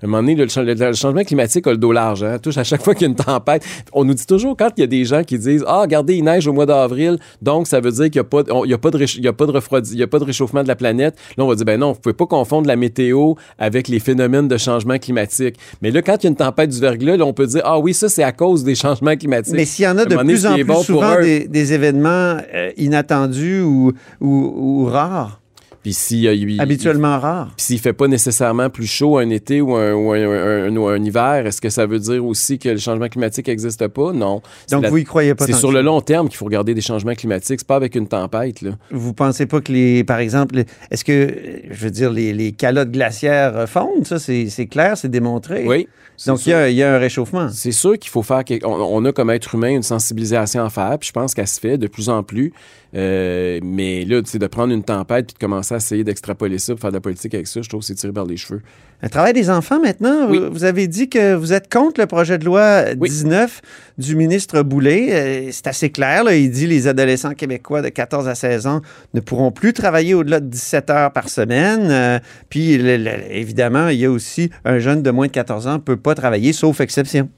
Un 0.02 0.08
moment 0.08 0.22
donné, 0.22 0.36
le, 0.36 0.46
le, 0.46 0.94
changement 0.94 1.24
climatique 1.24 1.68
a 1.68 1.72
le 1.72 1.78
dos 1.78 1.92
large. 1.92 2.24
Hein? 2.24 2.38
Touche 2.40 2.58
à 2.58 2.64
chaque 2.64 2.82
fois 2.82 2.94
qu'il 2.94 3.04
y 3.04 3.06
a 3.06 3.10
une 3.10 3.16
tempête. 3.16 3.66
On 3.92 4.06
nous 4.06 4.14
dit 4.14 4.26
toujours, 4.26 4.56
quand 4.56 4.70
il 4.78 4.82
y 4.82 4.84
a 4.84 4.88
des 4.88 5.04
gens 5.04 5.24
qui 5.24 5.38
disent 5.38 5.64
Ah, 5.68 5.82
regardez, 5.82 6.16
il 6.16 6.24
neige 6.24 6.48
au 6.48 6.54
mois 6.54 6.66
d'avril, 6.66 7.18
donc 7.42 7.68
ça 7.68 7.82
veut 7.82 7.92
dire 7.92 8.06
qu'il 8.10 8.14
n'y 8.14 8.20
a, 8.20 8.22
a, 8.22 8.78
pas 8.78 8.92
de, 8.92 9.32
pas 9.32 9.46
de 9.46 9.52
refroidi, 9.52 9.92
il 9.94 10.00
y 10.00 10.04
a 10.04 10.08
pas 10.08 10.20
de 10.20 10.24
réchauffement 10.24 10.64
de 10.64 10.70
la 10.70 10.78
planète. 10.78 11.16
Là, 11.38 11.44
on 11.44 11.48
va 11.48 11.56
dire 11.56 11.66
Ben 11.66 11.80
non, 11.80 11.92
vous 11.92 11.98
ne 11.98 12.02
pouvez 12.02 12.14
pas 12.14 12.28
confondre 12.28 12.68
la 12.68 12.78
météo 12.78 13.34
avec 13.58 13.90
les 13.90 14.00
phénomènes 14.00 14.48
de 14.48 14.58
changement 14.58 14.98
climatique. 14.98 15.58
Mais 15.82 15.92
là, 15.92 16.02
quand 16.02 16.16
il 16.16 16.24
y 16.24 16.28
a 16.28 16.30
une 16.30 16.36
tempête 16.38 16.70
du 16.70 16.80
verglas, 16.80 17.18
là, 17.18 17.26
on 17.26 17.34
peut 17.34 17.48
dire 17.48 17.62
Ah 17.66 17.80
oui, 17.80 17.94
ça, 17.94 18.08
c'est 18.08 18.24
à 18.24 18.32
cause 18.32 18.64
des 18.64 18.76
changements 18.76 19.18
climatiques. 19.18 19.54
Mais 19.54 19.66
s'il 19.66 19.84
y 19.84 19.88
en 19.88 19.98
a 19.98 20.06
de 20.06 20.16
plus 20.16 20.46
en 20.46 20.54
plus 20.54 20.64
bon 20.64 20.82
souvent 20.82 21.20
des, 21.20 21.48
des, 21.48 21.74
événements 21.74 22.38
euh, 22.54 22.72
inattendus 22.78 23.62
ou, 23.62 23.92
ou, 24.22 24.54
ou 24.56 24.86
rares. 24.86 25.42
Puis 25.82 25.94
si, 25.94 26.28
euh, 26.28 26.34
il, 26.34 26.60
Habituellement 26.60 27.16
il, 27.16 27.22
rare. 27.22 27.48
Puis 27.56 27.66
s'il 27.66 27.80
fait 27.80 27.94
pas 27.94 28.08
nécessairement 28.08 28.70
plus 28.70 28.88
chaud 28.88 29.18
un 29.18 29.30
été 29.30 29.62
ou 29.62 29.76
un, 29.76 29.94
ou 29.94 30.12
un, 30.12 30.20
un, 30.20 30.76
un, 30.76 30.88
un 30.88 31.04
hiver, 31.04 31.46
est-ce 31.46 31.62
que 31.62 31.70
ça 31.70 31.86
veut 31.86 32.00
dire 32.00 32.26
aussi 32.26 32.60
que 32.60 32.70
le 32.70 32.78
changement 32.78 33.08
climatique 33.08 33.48
n'existe 33.48 33.88
pas? 33.88 34.12
Non. 34.12 34.42
Donc 34.72 34.84
la, 34.84 34.90
vous 34.90 34.98
y 34.98 35.04
croyez 35.04 35.36
pas 35.36 35.46
C'est 35.46 35.54
sur 35.54 35.72
le 35.72 35.82
long 35.82 36.02
terme 36.02 36.28
qu'il 36.28 36.38
faut 36.38 36.46
regarder 36.46 36.74
des 36.74 36.82
changements 36.82 37.14
climatiques. 37.14 37.60
C'est 37.60 37.68
pas 37.68 37.76
avec 37.76 37.96
une 37.96 38.08
tempête. 38.08 38.62
Là. 38.62 38.72
Vous 38.92 39.14
pensez 39.14 39.46
pas 39.46 39.62
que 39.62 39.72
les, 39.72 40.04
par 40.04 40.20
exemple, 40.20 40.64
est-ce 40.92 41.04
que, 41.04 41.36
je 41.70 41.84
veux 41.84 41.92
dire, 41.92 42.12
les, 42.12 42.34
les 42.34 42.52
calottes 42.52 42.92
glaciaires 42.92 43.68
fondent? 43.70 44.06
Ça, 44.06 44.20
c'est 44.20 44.68
clair, 44.68 44.98
c'est 44.98 45.10
démontré. 45.10 45.66
Oui. 45.66 45.88
Donc, 46.28 46.46
il 46.46 46.50
y, 46.50 46.54
a, 46.54 46.70
il 46.70 46.76
y, 46.76 46.84
a 46.84 46.94
un 46.94 46.98
réchauffement. 46.98 47.48
C'est 47.50 47.72
sûr 47.72 47.98
qu'il 47.98 48.10
faut 48.12 48.24
faire. 48.24 48.44
On, 48.64 48.68
on, 48.72 49.06
a 49.06 49.14
comme 49.14 49.30
être 49.30 49.56
humain 49.56 49.70
une 49.70 49.84
sensibilisation 49.84 50.66
à 50.66 50.70
faire, 50.70 50.98
puis 51.00 51.08
je 51.08 51.14
pense 51.14 51.34
qu'elle 51.34 51.48
se 51.48 51.60
fait 51.60 51.78
de 51.78 51.88
plus 51.88 52.10
en 52.10 52.24
plus. 52.24 52.52
Euh, 52.96 53.60
mais 53.64 54.04
là, 54.04 54.22
tu 54.22 54.32
sais, 54.32 54.40
de 54.40 54.48
prendre 54.48 54.74
une 54.74 54.84
tempête 54.84 55.28
puis 55.28 55.34
de 55.36 55.40
commencer 55.40 55.69
à 55.76 55.78
essayer 55.78 56.04
d'extrapoler 56.04 56.60
ça 56.60 56.74
pour 56.74 56.82
faire 56.82 56.92
de 56.92 56.98
la 56.98 57.02
politique 57.02 57.34
avec 57.34 57.48
ça, 57.48 57.62
je 57.62 57.70
trouve 57.70 57.82
que 57.82 57.88
c'est 57.88 57.96
tiré 57.96 58.14
par 58.14 58.26
les 58.26 58.38
cheveux. 58.38 58.62
Le 59.02 59.10
travail 59.10 59.32
des 59.32 59.50
enfants 59.50 59.80
maintenant, 59.80 60.28
oui. 60.30 60.40
vous, 60.40 60.52
vous, 60.52 60.64
avez 60.66 60.88
dit 60.88 61.08
que 61.08 61.34
vous 61.34 61.54
êtes 61.54 61.72
contre 61.72 62.02
le 62.02 62.08
projet 62.08 62.38
de 62.38 62.44
loi 62.44 62.94
19 62.96 63.62
oui. 63.64 64.04
du 64.04 64.16
ministre 64.16 64.62
Boulay. 64.62 65.50
C'est 65.52 65.68
assez 65.68 65.90
clair. 65.90 66.26
Là. 66.26 66.36
Il 66.36 66.52
dit 66.52 66.66
que 66.66 66.70
les 66.70 66.88
adolescents 66.88 67.34
québécois 67.34 67.82
de 67.82 67.90
14 67.90 68.28
à 68.28 68.36
16 68.36 68.68
ans 68.68 68.82
ne 69.14 69.22
pourront 69.22 69.52
plus 69.52 69.72
travailler 69.72 70.14
au-delà 70.14 70.42
de 70.42 70.48
17 70.48 70.90
heures 70.90 71.14
par 71.14 71.30
semaine. 71.30 71.88
Euh, 71.90 72.20
puis, 72.50 72.78
le, 72.78 72.98
le, 72.98 73.12
évidemment, 73.32 73.88
il 73.88 74.00
y 74.00 74.06
a 74.06 74.12
aussi 74.12 74.50
un 74.66 74.80
jeune 74.80 75.02
de 75.02 75.12
moins 75.12 75.28
de 75.28 75.32
14 75.32 75.68
ans 75.68 75.74
ne 75.74 75.78
peut 75.78 75.98
pas 75.98 76.14
travailler, 76.14 76.52
sauf 76.52 76.82
exception. 76.82 77.30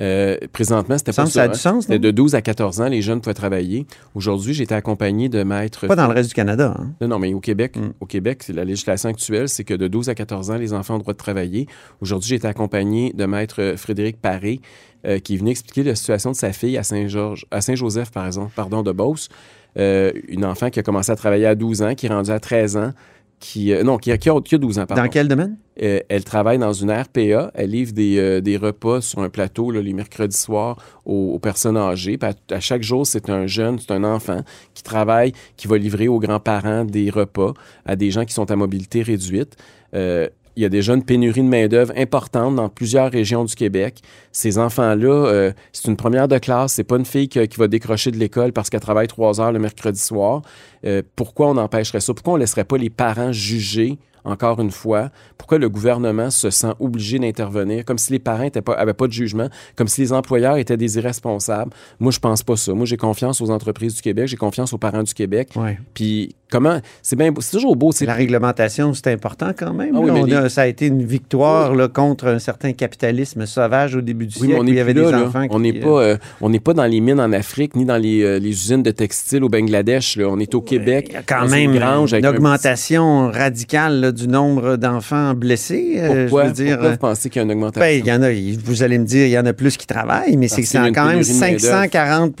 Euh, 0.00 0.36
présentement, 0.52 0.96
c'était 0.96 1.12
pas 1.12 1.26
ça. 1.26 1.42
a 1.42 1.48
du 1.48 1.58
sens, 1.58 1.84
C'était 1.84 1.98
de 1.98 2.10
12 2.10 2.34
à 2.34 2.42
14 2.42 2.80
ans, 2.80 2.88
les 2.88 3.02
jeunes 3.02 3.20
pouvaient 3.20 3.34
travailler. 3.34 3.86
Aujourd'hui, 4.14 4.54
j'étais 4.54 4.74
accompagné 4.74 5.28
de 5.28 5.42
maîtres... 5.42 5.86
Pas 5.86 5.96
dans 5.96 6.06
le 6.06 6.14
reste 6.14 6.30
du 6.30 6.34
Canada. 6.34 6.74
Hein? 6.78 6.92
Non, 7.00 7.08
non, 7.08 7.18
mais 7.18 7.34
au 7.34 7.40
Québec, 7.40 7.76
mm. 7.76 7.92
au 8.00 8.06
Québec, 8.06 8.44
la 8.48 8.64
législation 8.64 9.10
actuelle, 9.10 9.48
c'est 9.48 9.64
que 9.64 9.74
de 9.74 9.88
12 9.88 10.08
à 10.08 10.14
14 10.14 10.50
ans, 10.50 10.56
les 10.56 10.72
enfants 10.72 10.94
ont 10.94 10.98
le 10.98 11.02
droit 11.02 11.14
de 11.14 11.18
travailler. 11.18 11.66
Aujourd'hui, 12.00 12.30
j'étais 12.30 12.48
accompagné 12.48 13.12
de 13.12 13.26
maître 13.26 13.74
Frédéric 13.76 14.20
Paré, 14.20 14.60
euh, 15.06 15.18
qui 15.18 15.36
venait 15.36 15.50
expliquer 15.50 15.82
la 15.82 15.94
situation 15.94 16.30
de 16.30 16.36
sa 16.36 16.52
fille 16.52 16.76
à 16.78 16.82
Saint-Georges, 16.82 17.46
à 17.50 17.60
Saint-Joseph, 17.60 18.10
par 18.10 18.26
exemple, 18.26 18.52
pardon, 18.54 18.82
de 18.82 18.92
Beauce. 18.92 19.28
Euh, 19.78 20.12
une 20.28 20.44
enfant 20.44 20.70
qui 20.70 20.80
a 20.80 20.82
commencé 20.82 21.12
à 21.12 21.16
travailler 21.16 21.46
à 21.46 21.54
12 21.54 21.82
ans, 21.82 21.94
qui 21.94 22.06
est 22.06 22.10
rendue 22.10 22.30
à 22.30 22.40
13 22.40 22.76
ans, 22.76 22.92
qui, 23.40 23.72
euh, 23.72 23.82
non, 23.82 23.96
qui 23.96 24.12
a, 24.12 24.18
qui, 24.18 24.28
a, 24.28 24.40
qui 24.40 24.54
a 24.54 24.58
12 24.58 24.78
ans, 24.78 24.86
pardon. 24.86 25.02
Dans 25.02 25.08
quel 25.08 25.26
domaine? 25.26 25.56
Euh, 25.82 26.00
elle 26.10 26.24
travaille 26.24 26.58
dans 26.58 26.74
une 26.74 26.92
RPA. 26.92 27.50
Elle 27.54 27.70
livre 27.70 27.92
des, 27.92 28.18
euh, 28.18 28.40
des 28.42 28.58
repas 28.58 29.00
sur 29.00 29.20
un 29.20 29.30
plateau 29.30 29.70
là, 29.70 29.80
les 29.80 29.94
mercredis 29.94 30.36
soirs 30.36 30.76
aux, 31.06 31.32
aux 31.34 31.38
personnes 31.38 31.78
âgées. 31.78 32.18
Puis 32.18 32.30
à, 32.30 32.54
à, 32.54 32.60
chaque 32.60 32.82
jour, 32.82 33.06
c'est 33.06 33.30
un 33.30 33.46
jeune, 33.46 33.78
c'est 33.78 33.92
un 33.92 34.04
enfant 34.04 34.42
qui 34.74 34.82
travaille, 34.82 35.32
qui 35.56 35.68
va 35.68 35.78
livrer 35.78 36.06
aux 36.06 36.20
grands-parents 36.20 36.84
des 36.84 37.08
repas 37.08 37.54
à 37.86 37.96
des 37.96 38.10
gens 38.10 38.26
qui 38.26 38.34
sont 38.34 38.50
à 38.50 38.56
mobilité 38.56 39.02
réduite. 39.02 39.56
Il 40.60 40.64
y 40.64 40.66
a 40.66 40.68
déjà 40.68 40.92
une 40.92 41.02
pénurie 41.02 41.40
de 41.40 41.48
main-d'œuvre 41.48 41.94
importante 41.96 42.54
dans 42.54 42.68
plusieurs 42.68 43.10
régions 43.10 43.46
du 43.46 43.54
Québec. 43.54 44.02
Ces 44.30 44.58
enfants-là, 44.58 45.08
euh, 45.08 45.52
c'est 45.72 45.88
une 45.88 45.96
première 45.96 46.28
de 46.28 46.36
classe, 46.36 46.74
c'est 46.74 46.84
pas 46.84 46.98
une 46.98 47.06
fille 47.06 47.30
qui, 47.30 47.48
qui 47.48 47.56
va 47.56 47.66
décrocher 47.66 48.10
de 48.10 48.18
l'école 48.18 48.52
parce 48.52 48.68
qu'elle 48.68 48.80
travaille 48.80 49.06
trois 49.06 49.40
heures 49.40 49.52
le 49.52 49.58
mercredi 49.58 49.98
soir. 49.98 50.42
Euh, 50.84 51.00
pourquoi 51.16 51.48
on 51.48 51.56
empêcherait 51.56 52.00
ça? 52.00 52.12
Pourquoi 52.12 52.34
on 52.34 52.36
laisserait 52.36 52.64
pas 52.64 52.76
les 52.76 52.90
parents 52.90 53.32
juger 53.32 53.96
encore 54.24 54.60
une 54.60 54.70
fois, 54.70 55.10
pourquoi 55.38 55.58
le 55.58 55.68
gouvernement 55.68 56.30
se 56.30 56.50
sent 56.50 56.72
obligé 56.80 57.18
d'intervenir, 57.18 57.84
comme 57.84 57.98
si 57.98 58.12
les 58.12 58.18
parents 58.18 58.44
n'avaient 58.44 58.62
pas, 58.62 58.94
pas 58.94 59.06
de 59.06 59.12
jugement, 59.12 59.48
comme 59.76 59.88
si 59.88 60.00
les 60.00 60.12
employeurs 60.12 60.56
étaient 60.56 60.76
des 60.76 60.96
irresponsables. 60.98 61.72
Moi, 61.98 62.12
je 62.12 62.18
pense 62.18 62.42
pas 62.42 62.56
ça. 62.56 62.72
Moi, 62.74 62.86
j'ai 62.86 62.96
confiance 62.96 63.40
aux 63.40 63.50
entreprises 63.50 63.94
du 63.94 64.02
Québec, 64.02 64.28
j'ai 64.28 64.36
confiance 64.36 64.72
aux 64.72 64.78
parents 64.78 65.02
du 65.02 65.14
Québec. 65.14 65.50
Ouais. 65.56 65.78
Puis 65.94 66.34
comment, 66.50 66.80
c'est 67.02 67.16
bien, 67.16 67.32
c'est 67.40 67.56
toujours 67.56 67.76
beau. 67.76 67.90
La 68.00 68.14
réglementation, 68.14 68.92
c'est 68.94 69.08
important 69.08 69.52
quand 69.56 69.72
même. 69.72 69.94
Ah 69.94 70.00
oui, 70.00 70.08
là, 70.08 70.26
les... 70.26 70.46
a, 70.46 70.48
ça 70.48 70.62
a 70.62 70.66
été 70.66 70.86
une 70.86 71.04
victoire 71.04 71.72
oui. 71.72 71.78
là, 71.78 71.88
contre 71.88 72.26
un 72.26 72.38
certain 72.38 72.72
capitalisme 72.72 73.46
sauvage 73.46 73.94
au 73.94 74.00
début 74.00 74.26
du 74.26 74.38
oui, 74.40 74.48
siècle. 74.48 74.60
on 74.62 74.66
il 74.66 74.74
y 74.74 74.80
avait 74.80 74.94
là, 74.94 75.06
des 75.06 75.12
là. 75.12 75.26
enfants 75.26 75.46
on 75.50 75.60
n'est 75.60 75.72
qui, 75.72 75.80
pas, 75.80 76.02
euh, 76.02 76.16
on 76.40 76.50
n'est 76.50 76.60
pas 76.60 76.74
dans 76.74 76.84
les 76.84 77.00
mines 77.00 77.20
en 77.20 77.32
Afrique 77.32 77.76
ni 77.76 77.84
dans 77.84 77.96
les, 77.96 78.22
euh, 78.22 78.38
les 78.38 78.50
usines 78.50 78.82
de 78.82 78.90
textiles 78.90 79.44
au 79.44 79.48
Bangladesh. 79.48 80.18
On 80.18 80.38
est 80.38 80.54
au 80.54 80.60
Québec. 80.60 81.06
Il 81.08 81.14
y 81.14 81.16
a 81.16 81.22
quand 81.22 81.48
même 81.48 81.72
une, 81.72 81.78
grange 81.78 82.12
une 82.12 82.26
augmentation 82.26 83.24
un... 83.24 83.30
radicale 83.30 84.09
du 84.12 84.28
nombre 84.28 84.76
d'enfants 84.76 85.34
blessés. 85.34 86.00
Pourquoi, 86.06 86.44
je 86.44 86.48
veux 86.48 86.54
dire, 86.54 86.76
pourquoi 86.76 86.90
vous 86.92 86.98
pensez 86.98 87.30
qu'il 87.30 87.40
y 87.40 87.42
a 87.42 87.44
une 87.44 87.52
augmentation? 87.52 87.80
Ben, 87.80 87.98
il 87.98 88.06
y 88.06 88.12
en 88.12 88.22
a, 88.22 88.30
vous 88.64 88.82
allez 88.82 88.98
me 88.98 89.04
dire, 89.04 89.26
il 89.26 89.30
y 89.32 89.38
en 89.38 89.46
a 89.46 89.52
plus 89.52 89.76
qui 89.76 89.86
travaillent, 89.86 90.36
mais 90.36 90.48
c'est 90.48 90.62
quand 90.92 91.06
même 91.06 91.22
540 91.22 92.34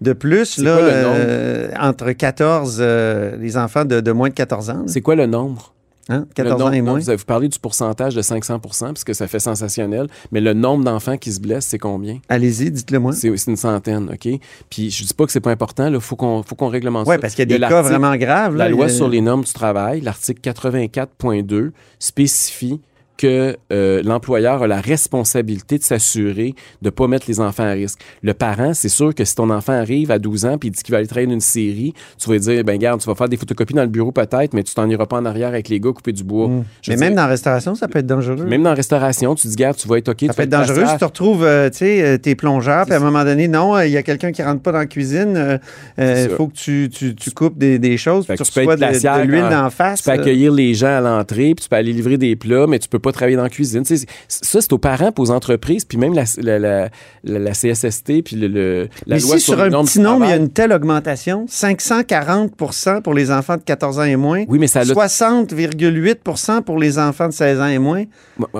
de 0.00 0.12
plus 0.12 0.58
là, 0.58 0.70
euh, 0.70 1.68
entre 1.78 2.12
14, 2.12 2.78
euh, 2.80 3.36
les 3.38 3.56
enfants 3.56 3.84
de, 3.84 4.00
de, 4.00 4.12
moins 4.12 4.28
de 4.28 4.34
14 4.34 4.70
ans. 4.70 4.84
C'est 4.86 5.00
quoi 5.00 5.14
le 5.14 5.26
nombre? 5.26 5.73
Hein? 6.08 6.26
14 6.34 6.58
nombre, 6.58 6.70
ans 6.70 6.72
et 6.72 6.82
moins. 6.82 6.98
Vous, 7.00 7.24
parlez 7.26 7.48
du 7.48 7.58
pourcentage 7.58 8.14
de 8.14 8.22
500 8.22 8.60
parce 8.60 9.04
que 9.04 9.12
ça 9.12 9.26
fait 9.26 9.38
sensationnel, 9.38 10.08
mais 10.32 10.40
le 10.40 10.52
nombre 10.52 10.84
d'enfants 10.84 11.16
qui 11.16 11.32
se 11.32 11.40
blessent, 11.40 11.66
c'est 11.66 11.78
combien? 11.78 12.18
Allez-y, 12.28 12.70
dites-le 12.70 12.98
moi. 12.98 13.12
C'est 13.12 13.28
une 13.28 13.56
centaine, 13.56 14.10
OK? 14.12 14.40
Puis 14.68 14.90
je 14.90 15.04
dis 15.04 15.14
pas 15.14 15.24
que 15.24 15.32
c'est 15.32 15.40
pas 15.40 15.50
important, 15.50 15.92
il 15.92 16.00
faut 16.00 16.16
qu'on 16.16 16.42
qu'on 16.42 16.68
réglemente 16.68 17.06
ouais, 17.06 17.14
ça. 17.14 17.16
Oui, 17.16 17.20
parce 17.20 17.34
qu'il 17.34 17.50
y 17.50 17.54
a 17.54 17.58
des 17.58 17.66
cas 17.66 17.82
vraiment 17.82 18.16
graves. 18.16 18.54
La 18.56 18.68
loi 18.68 18.86
a... 18.86 18.88
sur 18.88 19.08
les 19.08 19.20
normes 19.20 19.44
du 19.44 19.52
travail, 19.52 20.00
l'article 20.00 20.40
84.2, 20.40 21.70
spécifie 21.98 22.80
que 23.16 23.56
euh, 23.72 24.02
l'employeur 24.02 24.62
a 24.62 24.66
la 24.66 24.80
responsabilité 24.80 25.78
de 25.78 25.82
s'assurer 25.82 26.54
de 26.82 26.88
ne 26.88 26.90
pas 26.90 27.06
mettre 27.06 27.26
les 27.28 27.40
enfants 27.40 27.64
à 27.64 27.72
risque. 27.72 28.00
Le 28.22 28.34
parent, 28.34 28.74
c'est 28.74 28.88
sûr 28.88 29.14
que 29.14 29.24
si 29.24 29.34
ton 29.34 29.50
enfant 29.50 29.72
arrive 29.72 30.10
à 30.10 30.18
12 30.18 30.44
ans 30.46 30.58
puis 30.58 30.68
il 30.68 30.72
dit 30.72 30.82
qu'il 30.82 30.92
va 30.92 30.98
aller 30.98 31.06
travailler 31.06 31.32
une 31.32 31.40
série, 31.40 31.94
tu 32.18 32.28
vas 32.28 32.34
lui 32.34 32.40
dire, 32.40 32.64
ben 32.64 32.78
garde, 32.78 33.00
tu 33.00 33.08
vas 33.08 33.14
faire 33.14 33.28
des 33.28 33.36
photocopies 33.36 33.74
dans 33.74 33.82
le 33.82 33.88
bureau 33.88 34.12
peut-être, 34.12 34.54
mais 34.54 34.62
tu 34.62 34.74
t'en 34.74 34.88
iras 34.88 35.06
pas 35.06 35.16
en 35.16 35.24
arrière 35.24 35.48
avec 35.48 35.68
les 35.68 35.80
gars 35.80 35.92
couper 35.92 36.12
du 36.12 36.24
bois. 36.24 36.48
Mmh. 36.48 36.64
Mais 36.88 36.96
même 36.96 37.08
dire, 37.10 37.16
dans 37.16 37.22
la 37.22 37.28
restauration, 37.28 37.74
ça 37.74 37.88
peut 37.88 38.00
être 38.00 38.06
dangereux. 38.06 38.44
Même 38.44 38.62
dans 38.62 38.70
la 38.70 38.76
restauration, 38.76 39.34
tu 39.34 39.46
dis, 39.48 39.56
garde, 39.56 39.76
tu 39.76 39.88
vas 39.88 39.98
être 39.98 40.08
OK. 40.08 40.24
Ça 40.26 40.34
peut 40.34 40.42
être 40.42 40.48
dangereux 40.48 40.84
si 40.86 40.96
tu 40.98 41.04
retrouves, 41.04 41.44
euh, 41.44 41.70
tu 41.70 41.78
sais, 41.78 42.18
tes 42.18 42.34
plongeurs, 42.34 42.84
puis 42.84 42.94
à 42.94 42.96
un 42.96 43.00
moment 43.00 43.24
donné, 43.24 43.48
non, 43.48 43.80
il 43.80 43.90
y 43.90 43.96
a 43.96 44.02
quelqu'un 44.02 44.32
qui 44.32 44.42
rentre 44.42 44.62
pas 44.62 44.72
dans 44.72 44.78
la 44.78 44.86
cuisine, 44.86 45.60
il 45.98 46.04
euh, 46.04 46.36
faut 46.36 46.48
que 46.48 46.54
tu, 46.54 46.88
tu, 46.92 47.14
tu 47.14 47.30
coupes 47.30 47.58
des, 47.58 47.78
des 47.78 47.96
choses, 47.96 48.26
puis 48.26 48.36
tu, 48.36 48.42
tu 48.42 48.52
peux 48.52 48.60
reçois 48.60 48.76
de, 48.76 48.82
de 48.82 49.26
l'huile 49.26 49.48
d'en 49.50 49.70
face. 49.70 50.02
Tu 50.02 50.10
peux 50.10 50.16
accueillir 50.16 50.52
les 50.52 50.74
gens 50.74 50.98
à 50.98 51.00
l'entrée, 51.00 51.54
puis 51.54 51.62
tu 51.62 51.68
peux 51.68 51.76
aller 51.76 51.92
livrer 51.92 52.18
des 52.18 52.36
plats, 52.36 52.66
mais 52.66 52.78
tu 52.78 52.88
peux 52.88 52.98
pas 53.04 53.12
travailler 53.12 53.36
dans 53.36 53.42
la 53.44 53.48
cuisine. 53.50 53.82
Tu 53.84 53.96
sais, 53.96 54.06
ça, 54.28 54.60
c'est 54.60 54.72
aux 54.72 54.78
parents, 54.78 55.12
aux 55.18 55.30
entreprises, 55.30 55.84
puis 55.84 55.98
même 55.98 56.14
la, 56.14 56.24
la, 56.38 56.58
la, 56.58 56.88
la 57.24 57.50
CSST, 57.52 58.22
puis 58.24 58.36
le, 58.36 58.48
le- 58.48 58.88
la 59.06 59.16
Mais 59.16 59.22
loi 59.22 59.38
si 59.38 59.44
sur 59.44 59.60
un 59.60 59.70
petit 59.70 60.00
nombre, 60.00 60.24
il 60.24 60.30
y 60.30 60.32
a 60.32 60.36
une 60.36 60.50
telle 60.50 60.72
augmentation, 60.72 61.46
540% 61.48 63.02
pour 63.02 63.14
les 63.14 63.30
enfants 63.30 63.56
de 63.56 63.62
14 63.62 63.98
ans 63.98 64.04
et 64.04 64.16
moins, 64.16 64.44
Oui, 64.48 64.58
mais 64.58 64.66
ça 64.66 64.80
a... 64.80 64.84
60,8 64.84 66.62
pour 66.62 66.78
les 66.78 66.98
enfants 66.98 67.28
de 67.28 67.32
16 67.32 67.60
ans 67.60 67.66
et 67.66 67.78
moins. 67.78 68.04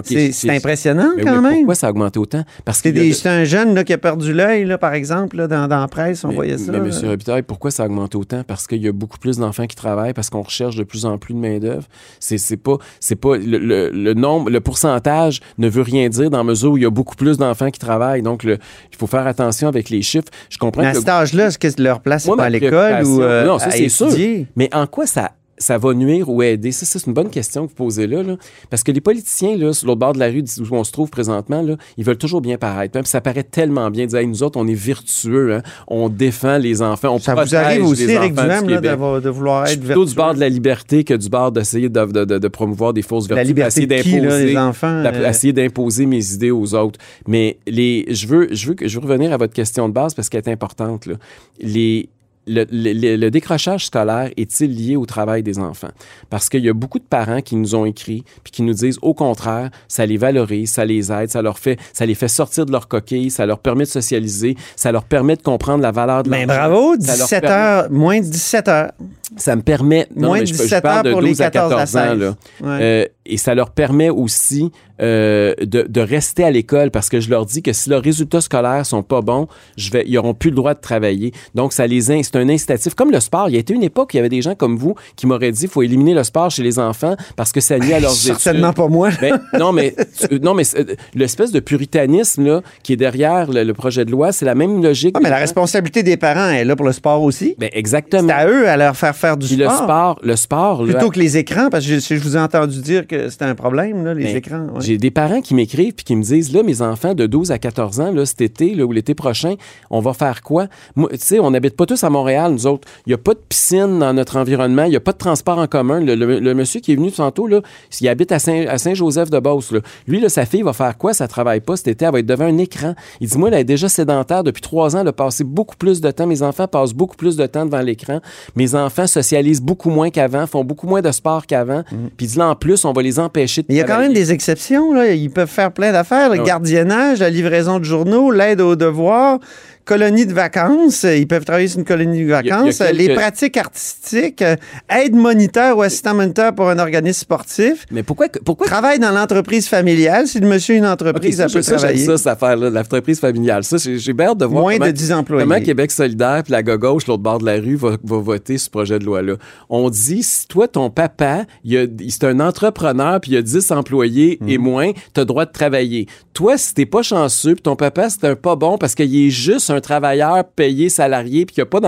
C'est 0.04 0.32
c'est 0.32 0.50
impressionnant 0.50 1.10
Mais 1.16 1.22
quand 1.22 1.36
oui, 1.36 1.42
même. 1.42 1.54
Pourquoi 1.58 1.74
ça 1.74 1.86
a 1.86 1.90
augmenté 1.90 2.18
autant? 2.18 2.44
Parce 2.64 2.82
de- 2.82 3.12
c'est 3.12 3.28
un 3.28 3.44
jeune 3.44 3.74
là, 3.74 3.84
qui 3.84 3.92
a 3.92 3.98
perdu 3.98 4.32
l'œil, 4.32 4.76
par 4.80 4.94
exemple, 4.94 5.36
là, 5.36 5.46
dans, 5.48 5.66
dans 5.68 5.80
la 5.80 5.88
presse, 5.88 6.24
on 6.24 6.28
mais, 6.28 6.34
voyait 6.34 6.58
ça. 6.58 6.72
mais 6.72 6.78
là. 6.78 6.84
M. 6.84 7.08
Robitaille, 7.08 7.42
pourquoi 7.42 7.70
ça 7.70 7.84
a 7.84 7.86
augmenté 7.86 8.16
autant? 8.16 8.42
Parce 8.46 8.66
qu'il 8.66 8.82
y 8.82 8.88
a 8.88 8.92
beaucoup 8.92 9.18
plus 9.18 9.38
d'enfants 9.38 9.66
qui 9.66 9.76
travaillent, 9.76 10.12
parce 10.14 10.30
qu'on 10.30 10.42
recherche 10.42 10.76
de 10.76 10.84
plus 10.84 11.06
en 11.06 11.18
plus 11.18 11.34
de 11.34 11.38
main-d'œuvre. 11.38 11.84
C'est 12.20 12.56
pas, 12.56 12.76
pas 13.20 13.36
le, 13.36 13.58
le- 13.58 13.90
le 13.90 14.14
nombre, 14.14 14.33
le 14.42 14.60
pourcentage 14.60 15.40
ne 15.58 15.68
veut 15.68 15.82
rien 15.82 16.08
dire 16.08 16.30
dans 16.30 16.38
la 16.38 16.44
mesure 16.44 16.72
où 16.72 16.76
il 16.76 16.82
y 16.82 16.86
a 16.86 16.90
beaucoup 16.90 17.16
plus 17.16 17.38
d'enfants 17.38 17.70
qui 17.70 17.78
travaillent. 17.78 18.22
Donc, 18.22 18.42
le- 18.44 18.58
il 18.92 18.96
faut 18.96 19.06
faire 19.06 19.26
attention 19.26 19.68
avec 19.68 19.90
les 19.90 20.02
chiffres. 20.02 20.28
Je 20.50 20.58
comprends 20.58 20.82
Mais 20.82 20.88
à 20.88 20.92
que 20.92 20.98
cet 20.98 21.08
âge-là, 21.08 21.46
est-ce 21.46 21.58
que 21.58 21.82
leur 21.82 22.00
place, 22.00 22.26
Moi, 22.26 22.36
pas 22.36 22.44
à 22.44 22.50
l'école 22.50 23.04
ou 23.04 23.22
euh, 23.22 23.44
Non, 23.46 23.58
ça, 23.58 23.66
à 23.66 23.70
c'est 23.70 23.88
sûr. 23.88 24.08
Mais 24.56 24.68
en 24.74 24.86
quoi 24.86 25.06
ça, 25.06 25.32
ça 25.58 25.78
va 25.78 25.94
nuire 25.94 26.28
ou 26.28 26.42
aider? 26.42 26.72
Ça, 26.72 26.84
c'est 26.86 27.06
une 27.06 27.12
bonne 27.14 27.30
question 27.30 27.64
que 27.64 27.70
vous 27.70 27.74
posez 27.76 28.06
là, 28.06 28.22
là. 28.22 28.36
Parce 28.70 28.82
que 28.82 28.92
les 28.92 29.00
politiciens, 29.00 29.56
là, 29.56 29.72
sur 29.72 29.86
l'autre 29.86 30.00
bord 30.00 30.12
de 30.12 30.18
la 30.18 30.26
rue 30.28 30.42
où 30.60 30.74
on 30.74 30.84
se 30.84 30.92
trouve 30.92 31.10
présentement, 31.10 31.62
là, 31.62 31.76
ils 31.96 32.04
veulent 32.04 32.18
toujours 32.18 32.40
bien 32.40 32.58
paraître. 32.58 32.96
Même 32.96 33.04
ça 33.04 33.20
paraît 33.20 33.42
tellement 33.44 33.90
bien. 33.90 34.06
Disent, 34.06 34.14
Hey, 34.16 34.26
nous 34.26 34.42
autres, 34.42 34.58
on 34.58 34.66
est 34.66 34.74
vertueux, 34.74 35.54
hein. 35.54 35.62
on 35.88 36.08
défend 36.08 36.58
les 36.58 36.82
enfants, 36.82 37.14
on 37.14 37.18
Ça 37.18 37.32
protège 37.34 37.50
vous 37.50 37.56
arrive 37.56 37.84
aussi, 37.84 38.06
les 38.06 38.14
là, 38.14 38.80
d'avoir- 38.80 39.20
de 39.20 39.28
vouloir 39.30 39.66
Je 39.66 39.70
suis 39.72 39.78
être 39.80 39.84
plutôt 39.86 40.04
du 40.04 40.14
bord 40.14 40.34
de 40.34 40.40
la 40.40 40.48
liberté 40.48 41.04
que 41.04 41.14
du 41.14 41.28
bord 41.28 41.52
d'essayer 41.52 41.88
de, 41.88 42.04
de, 42.04 42.24
de, 42.24 42.38
de 42.38 42.48
promouvoir 42.48 42.92
des 42.92 43.02
fausses 43.02 43.28
vertus. 43.28 43.36
La 43.36 43.44
liberté 43.44 43.86
d'imposer- 43.86 44.46
les 44.46 44.56
enfants? 44.56 45.02
d'ap- 45.02 45.14
euh, 45.16 45.28
essayer 45.30 45.52
d'imposer 45.52 46.06
mes 46.06 46.32
idées 46.32 46.50
aux 46.50 46.74
autres. 46.74 46.98
Mais 47.28 47.58
les, 47.66 48.04
je 48.08 48.26
veux, 48.26 48.48
je 48.50 48.68
veux 48.68 48.74
que 48.74 48.88
je 48.88 48.98
veux 48.98 49.06
revenir 49.06 49.32
à 49.32 49.36
votre 49.36 49.52
question 49.52 49.88
de 49.88 49.92
base 49.94 50.14
parce 50.14 50.28
qu'elle 50.28 50.42
est 50.44 50.50
importante. 50.50 51.06
Là. 51.06 51.14
Les, 51.60 52.08
le, 52.46 52.64
le- 52.70 52.92
le- 52.92 53.16
le 53.16 53.30
décrochage 53.30 53.86
scolaire 53.86 54.30
est-il 54.36 54.74
lié 54.74 54.96
au 54.96 55.06
travail 55.06 55.42
des 55.42 55.58
enfants? 55.58 55.90
Parce 56.30 56.48
qu'il 56.48 56.64
y 56.64 56.68
a 56.68 56.72
beaucoup 56.72 56.98
de 56.98 57.04
parents 57.04 57.40
qui 57.40 57.56
nous 57.56 57.74
ont 57.74 57.84
écrit 57.86 58.22
puis 58.42 58.50
qui 58.52 58.62
nous 58.62 58.74
disent 58.74 58.98
au 59.02 59.14
contraire, 59.14 59.70
ça 59.88 60.04
les 60.06 60.16
valorise, 60.16 60.70
ça 60.72 60.84
les 60.84 61.10
aide, 61.12 61.30
ça 61.30 61.42
leur 61.42 61.58
fait, 61.58 61.78
ça 61.92 62.04
les 62.06 62.14
fait 62.14 62.28
sortir 62.28 62.66
de 62.66 62.72
leur 62.72 62.88
coquille, 62.88 63.30
ça 63.30 63.46
leur 63.46 63.58
permet 63.58 63.84
de 63.84 63.88
socialiser, 63.88 64.56
ça 64.76 64.92
leur 64.92 65.04
permet 65.04 65.36
de 65.36 65.42
comprendre 65.42 65.82
la 65.82 65.90
valeur 65.92 66.22
de 66.22 66.30
l'argent. 66.30 66.46
bravo, 66.46 66.94
Ça 67.00 67.16
leur 67.16 67.26
17 67.26 67.40
permet- 67.42 67.56
heures, 67.56 67.90
moins 67.90 68.20
de 68.20 68.24
17 68.26 68.68
heures. 68.68 68.92
Ça 69.36 69.56
me 69.56 69.62
permet. 69.62 70.06
Non, 70.14 70.28
Moins 70.28 70.38
mais 70.38 70.44
de 70.44 70.48
je, 70.48 70.54
je 70.54 70.62
17 70.62 70.82
parle 70.82 70.96
heures 70.98 71.02
de 71.04 71.10
pour 71.12 71.20
12 71.20 71.28
les 71.30 71.42
à 71.42 71.50
14 71.50 71.72
à 71.72 71.76
14 71.78 71.96
ans, 71.96 72.10
16. 72.10 72.18
là. 72.20 72.28
Ouais. 72.60 72.78
Euh, 72.82 73.06
et 73.26 73.36
ça 73.36 73.54
leur 73.54 73.70
permet 73.70 74.10
aussi 74.10 74.70
euh, 75.00 75.54
de, 75.60 75.86
de 75.88 76.00
rester 76.00 76.44
à 76.44 76.50
l'école 76.50 76.90
parce 76.90 77.08
que 77.08 77.18
je 77.20 77.28
leur 77.28 77.46
dis 77.46 77.62
que 77.62 77.72
si 77.72 77.90
leurs 77.90 78.02
résultats 78.02 78.40
scolaires 78.40 78.86
sont 78.86 79.02
pas 79.02 79.22
bons, 79.22 79.48
je 79.76 79.90
vais, 79.90 80.04
ils 80.06 80.16
auront 80.18 80.34
plus 80.34 80.50
le 80.50 80.56
droit 80.56 80.74
de 80.74 80.80
travailler. 80.80 81.32
Donc, 81.54 81.72
ça 81.72 81.86
les 81.86 82.02
c'est 82.02 82.36
un 82.36 82.48
incitatif. 82.48 82.94
Comme 82.94 83.10
le 83.10 83.18
sport, 83.20 83.48
il 83.48 83.54
y 83.54 83.56
a 83.56 83.60
été 83.60 83.72
une 83.74 83.82
époque 83.82 84.10
où 84.12 84.14
il 84.14 84.16
y 84.16 84.20
avait 84.20 84.28
des 84.28 84.42
gens 84.42 84.54
comme 84.54 84.76
vous 84.76 84.94
qui 85.16 85.26
m'auraient 85.26 85.52
dit 85.52 85.66
faut 85.66 85.82
éliminer 85.82 86.12
le 86.14 86.22
sport 86.22 86.50
chez 86.50 86.62
les 86.62 86.78
enfants 86.78 87.16
parce 87.36 87.50
que 87.50 87.60
ça 87.60 87.78
nuit 87.78 87.92
à 87.94 88.00
leurs 88.00 88.10
études. 88.26 88.36
Certainement 88.38 88.72
pas 88.72 88.88
moi. 88.88 89.08
Ben, 89.20 89.40
non, 89.58 89.72
mais, 89.72 89.94
tu- 90.28 90.38
non, 90.40 90.54
mais 90.54 90.64
c'est- 90.64 90.96
l'espèce 91.14 91.50
de 91.50 91.60
puritanisme 91.60 92.44
là, 92.44 92.62
qui 92.82 92.92
est 92.92 92.96
derrière 92.96 93.50
le, 93.50 93.64
le 93.64 93.74
projet 93.74 94.04
de 94.04 94.10
loi, 94.10 94.32
c'est 94.32 94.44
la 94.44 94.54
même 94.54 94.82
logique. 94.82 95.14
Ah, 95.16 95.20
mais 95.22 95.30
la 95.30 95.38
responsabilité 95.38 96.02
des 96.02 96.16
parents 96.16 96.50
est 96.50 96.64
là 96.64 96.76
pour 96.76 96.86
le 96.86 96.92
sport 96.92 97.22
aussi. 97.22 97.54
Ben, 97.58 97.68
C'est 97.72 97.78
exactement. 97.78 98.28
à 98.32 98.46
eux 98.46 98.68
à 98.68 98.76
leur 98.76 98.96
faire 98.96 99.16
faire 99.16 99.36
du 99.36 99.46
Puis 99.46 99.56
le 99.56 99.64
sport. 99.66 99.82
sport, 99.84 100.20
le 100.22 100.36
sport, 100.36 100.84
là, 100.84 100.92
Plutôt 100.94 101.10
que 101.10 101.18
les 101.18 101.36
écrans, 101.36 101.68
parce 101.70 101.84
que 101.86 101.98
je, 101.98 102.14
je 102.14 102.20
vous 102.20 102.36
ai 102.36 102.40
entendu 102.40 102.80
dire 102.80 103.06
que 103.06 103.13
c'était 103.30 103.44
un 103.44 103.54
problème, 103.54 104.04
là, 104.04 104.14
les 104.14 104.24
Ben, 104.24 104.36
écrans. 104.36 104.66
ouais. 104.74 104.80
J'ai 104.80 104.98
des 104.98 105.10
parents 105.10 105.40
qui 105.40 105.54
m'écrivent 105.54 105.92
puis 105.94 106.04
qui 106.04 106.16
me 106.16 106.22
disent 106.22 106.52
là 106.52 106.62
mes 106.62 106.82
enfants 106.82 107.14
de 107.14 107.26
12 107.26 107.50
à 107.52 107.58
14 107.58 108.00
ans 108.00 108.12
là 108.12 108.24
cet 108.26 108.40
été 108.40 108.74
là, 108.74 108.84
ou 108.84 108.92
l'été 108.92 109.14
prochain, 109.14 109.54
on 109.90 110.00
va 110.00 110.12
faire 110.14 110.42
quoi? 110.42 110.66
Tu 110.96 111.04
sais, 111.18 111.38
on 111.40 111.50
n'habite 111.50 111.76
pas 111.76 111.86
tous 111.86 112.02
à 112.04 112.10
Montréal 112.10 112.52
nous 112.52 112.66
autres. 112.66 112.86
Il 113.06 113.10
y 113.10 113.14
a 113.14 113.18
pas 113.18 113.34
de 113.34 113.40
piscine 113.48 113.98
dans 113.98 114.12
notre 114.12 114.36
environnement, 114.36 114.84
il 114.84 114.92
y 114.92 114.96
a 114.96 115.00
pas 115.00 115.12
de 115.12 115.18
transport 115.18 115.58
en 115.58 115.66
commun. 115.66 116.00
Le, 116.00 116.14
le- 116.14 116.38
le 116.40 116.54
monsieur 116.54 116.80
qui 116.80 116.92
est 116.92 116.96
venu 116.96 117.10
tantôt 117.12 117.46
là, 117.46 117.60
il 118.00 118.08
habite 118.08 118.32
à 118.32 118.38
Saint 118.38 118.66
à 118.68 118.78
Saint-Joseph 118.78 119.30
de 119.30 119.38
Beauce 119.38 119.72
là. 119.72 119.80
Lui 120.08 120.20
là 120.20 120.28
sa 120.28 120.46
fille 120.46 120.62
va 120.62 120.72
faire 120.72 120.96
quoi? 120.98 121.14
Ça 121.14 121.28
travaille 121.28 121.60
pas 121.60 121.76
cet 121.76 121.88
été, 121.88 122.04
elle 122.04 122.12
va 122.12 122.18
être 122.20 122.26
devant 122.26 122.44
un 122.46 122.58
écran. 122.58 122.94
Il 123.20 123.28
dit 123.28 123.38
moi 123.38 123.48
elle 123.52 123.58
est 123.60 123.64
déjà 123.64 123.88
sédentaire 123.88 124.44
depuis 124.44 124.62
trois 124.62 124.96
ans, 124.96 125.00
elle 125.00 125.08
a 125.08 125.12
passé 125.12 125.44
beaucoup 125.44 125.76
plus 125.76 126.00
de 126.00 126.10
temps, 126.10 126.26
mes 126.26 126.42
enfants 126.42 126.66
passent 126.68 126.92
beaucoup 126.94 127.16
plus 127.16 127.36
de 127.36 127.46
temps 127.46 127.64
devant 127.66 127.80
l'écran. 127.80 128.20
Mes 128.56 128.74
enfants 128.74 129.06
socialisent 129.06 129.62
beaucoup 129.62 129.90
moins 129.90 130.10
qu'avant, 130.10 130.46
font 130.46 130.64
beaucoup 130.64 130.86
moins 130.86 131.02
de 131.02 131.10
sport 131.12 131.46
qu'avant. 131.46 131.82
Puis 132.16 132.26
il 132.26 132.28
dit 132.28 132.38
là 132.38 132.48
en 132.48 132.54
plus, 132.56 132.84
on 132.84 132.92
va 132.92 133.02
les 133.04 133.18
empêcher 133.20 133.62
de 133.62 133.66
Mais 133.68 133.76
il 133.76 133.78
y 133.78 133.80
a 133.80 133.84
quand 133.84 133.98
même 134.00 134.12
des 134.12 134.32
exceptions. 134.32 134.92
Là. 134.92 135.12
Ils 135.12 135.30
peuvent 135.30 135.48
faire 135.48 135.70
plein 135.72 135.92
d'affaires. 135.92 136.30
Le 136.30 136.36
Ah 136.36 136.40
ouais. 136.42 136.46
gardiennage, 136.46 137.20
la 137.20 137.30
livraison 137.30 137.78
de 137.78 137.84
journaux, 137.84 138.30
l'aide 138.32 138.60
aux 138.60 138.74
devoirs, 138.76 139.38
colonie 139.84 140.24
de 140.24 140.32
vacances. 140.32 141.02
Ils 141.04 141.26
peuvent 141.28 141.44
travailler 141.44 141.68
sur 141.68 141.78
une 141.80 141.84
colonie 141.84 142.20
de 142.24 142.28
y 142.28 142.32
a 142.32 142.36
vacances. 142.42 142.78
quelques- 142.78 142.96
Les 142.96 143.14
pratiques 143.14 143.56
artistiques, 143.58 144.40
euh, 144.42 144.56
aide 144.88 145.14
moniteur 145.14 145.76
ou 145.76 145.82
assistant 145.82 146.14
moniteur 146.14 146.54
pour 146.54 146.70
un 146.70 146.78
organisme 146.78 147.20
sportif. 147.20 147.84
Mais 147.90 148.02
pourquoi 148.02 148.28
pourquoi 148.44 148.66
Travaille 148.66 148.98
dans 148.98 149.10
l'entreprise 149.10 149.68
familiale. 149.68 150.26
Si 150.26 150.40
le 150.40 150.46
monsieur 150.48 150.76
a 150.76 150.78
une 150.78 150.86
entreprise, 150.86 151.36
ça, 151.36 151.48
ça, 151.48 151.58
peut 151.58 151.62
ça, 151.62 151.76
travailler. 151.76 152.04
ça, 152.06 152.16
cette 152.16 152.26
affaire-là, 152.28 152.70
l'entreprise 152.70 153.20
familiale. 153.20 153.62
Ça, 153.64 153.76
j'ai 153.78 154.12
bien 154.14 154.28
hâte 154.28 154.38
de 154.38 154.46
voir 154.46 154.62
Moins 154.62 154.72
comment, 154.74 154.86
de 154.86 154.90
10 154.92 155.12
employés. 155.12 155.46
comment 155.46 155.60
Québec 155.60 155.90
solidaire 155.90 156.42
puis 156.44 156.52
la 156.52 156.62
gauche, 156.62 157.06
l'autre 157.06 157.22
bord 157.22 157.38
de 157.38 157.44
la 157.46 157.56
rue, 157.56 157.76
va, 157.76 157.96
va 158.02 158.16
voter 158.18 158.56
ce 158.56 158.70
projet 158.70 158.98
de 158.98 159.04
loi-là. 159.04 159.34
On 159.68 159.90
dit, 159.90 160.22
si 160.22 160.48
toi, 160.48 160.66
ton 160.66 160.88
papa, 160.88 161.42
il 161.62 161.76
a- 161.76 161.82
il- 161.82 162.10
c'est 162.10 162.24
un 162.24 162.40
entrepreneur 162.40 162.93
puis 163.20 163.32
il 163.32 163.36
a 163.36 163.42
10 163.42 163.70
employés 163.70 164.38
Mhm. 164.40 164.48
et 164.48 164.58
moins, 164.58 164.92
tu 165.14 165.20
as 165.20 165.24
droit 165.24 165.44
de 165.46 165.52
travailler. 165.52 166.06
Toi, 166.32 166.56
si 166.58 166.74
t'es 166.74 166.86
pas 166.86 167.02
chanceux 167.02 167.54
puis 167.54 167.62
ton 167.62 167.76
papa, 167.76 168.08
c'est 168.10 168.24
un 168.24 168.34
pas 168.36 168.56
bon 168.56 168.76
parce 168.78 168.94
qu'il 168.94 169.14
est 169.26 169.30
juste 169.30 169.70
un 169.70 169.80
travailleur 169.80 170.44
payé 170.56 170.88
salarié 170.88 171.46
puis 171.46 171.54
qu'il 171.54 171.62
n'y 171.62 171.68
a 171.68 171.70
pas 171.70 171.80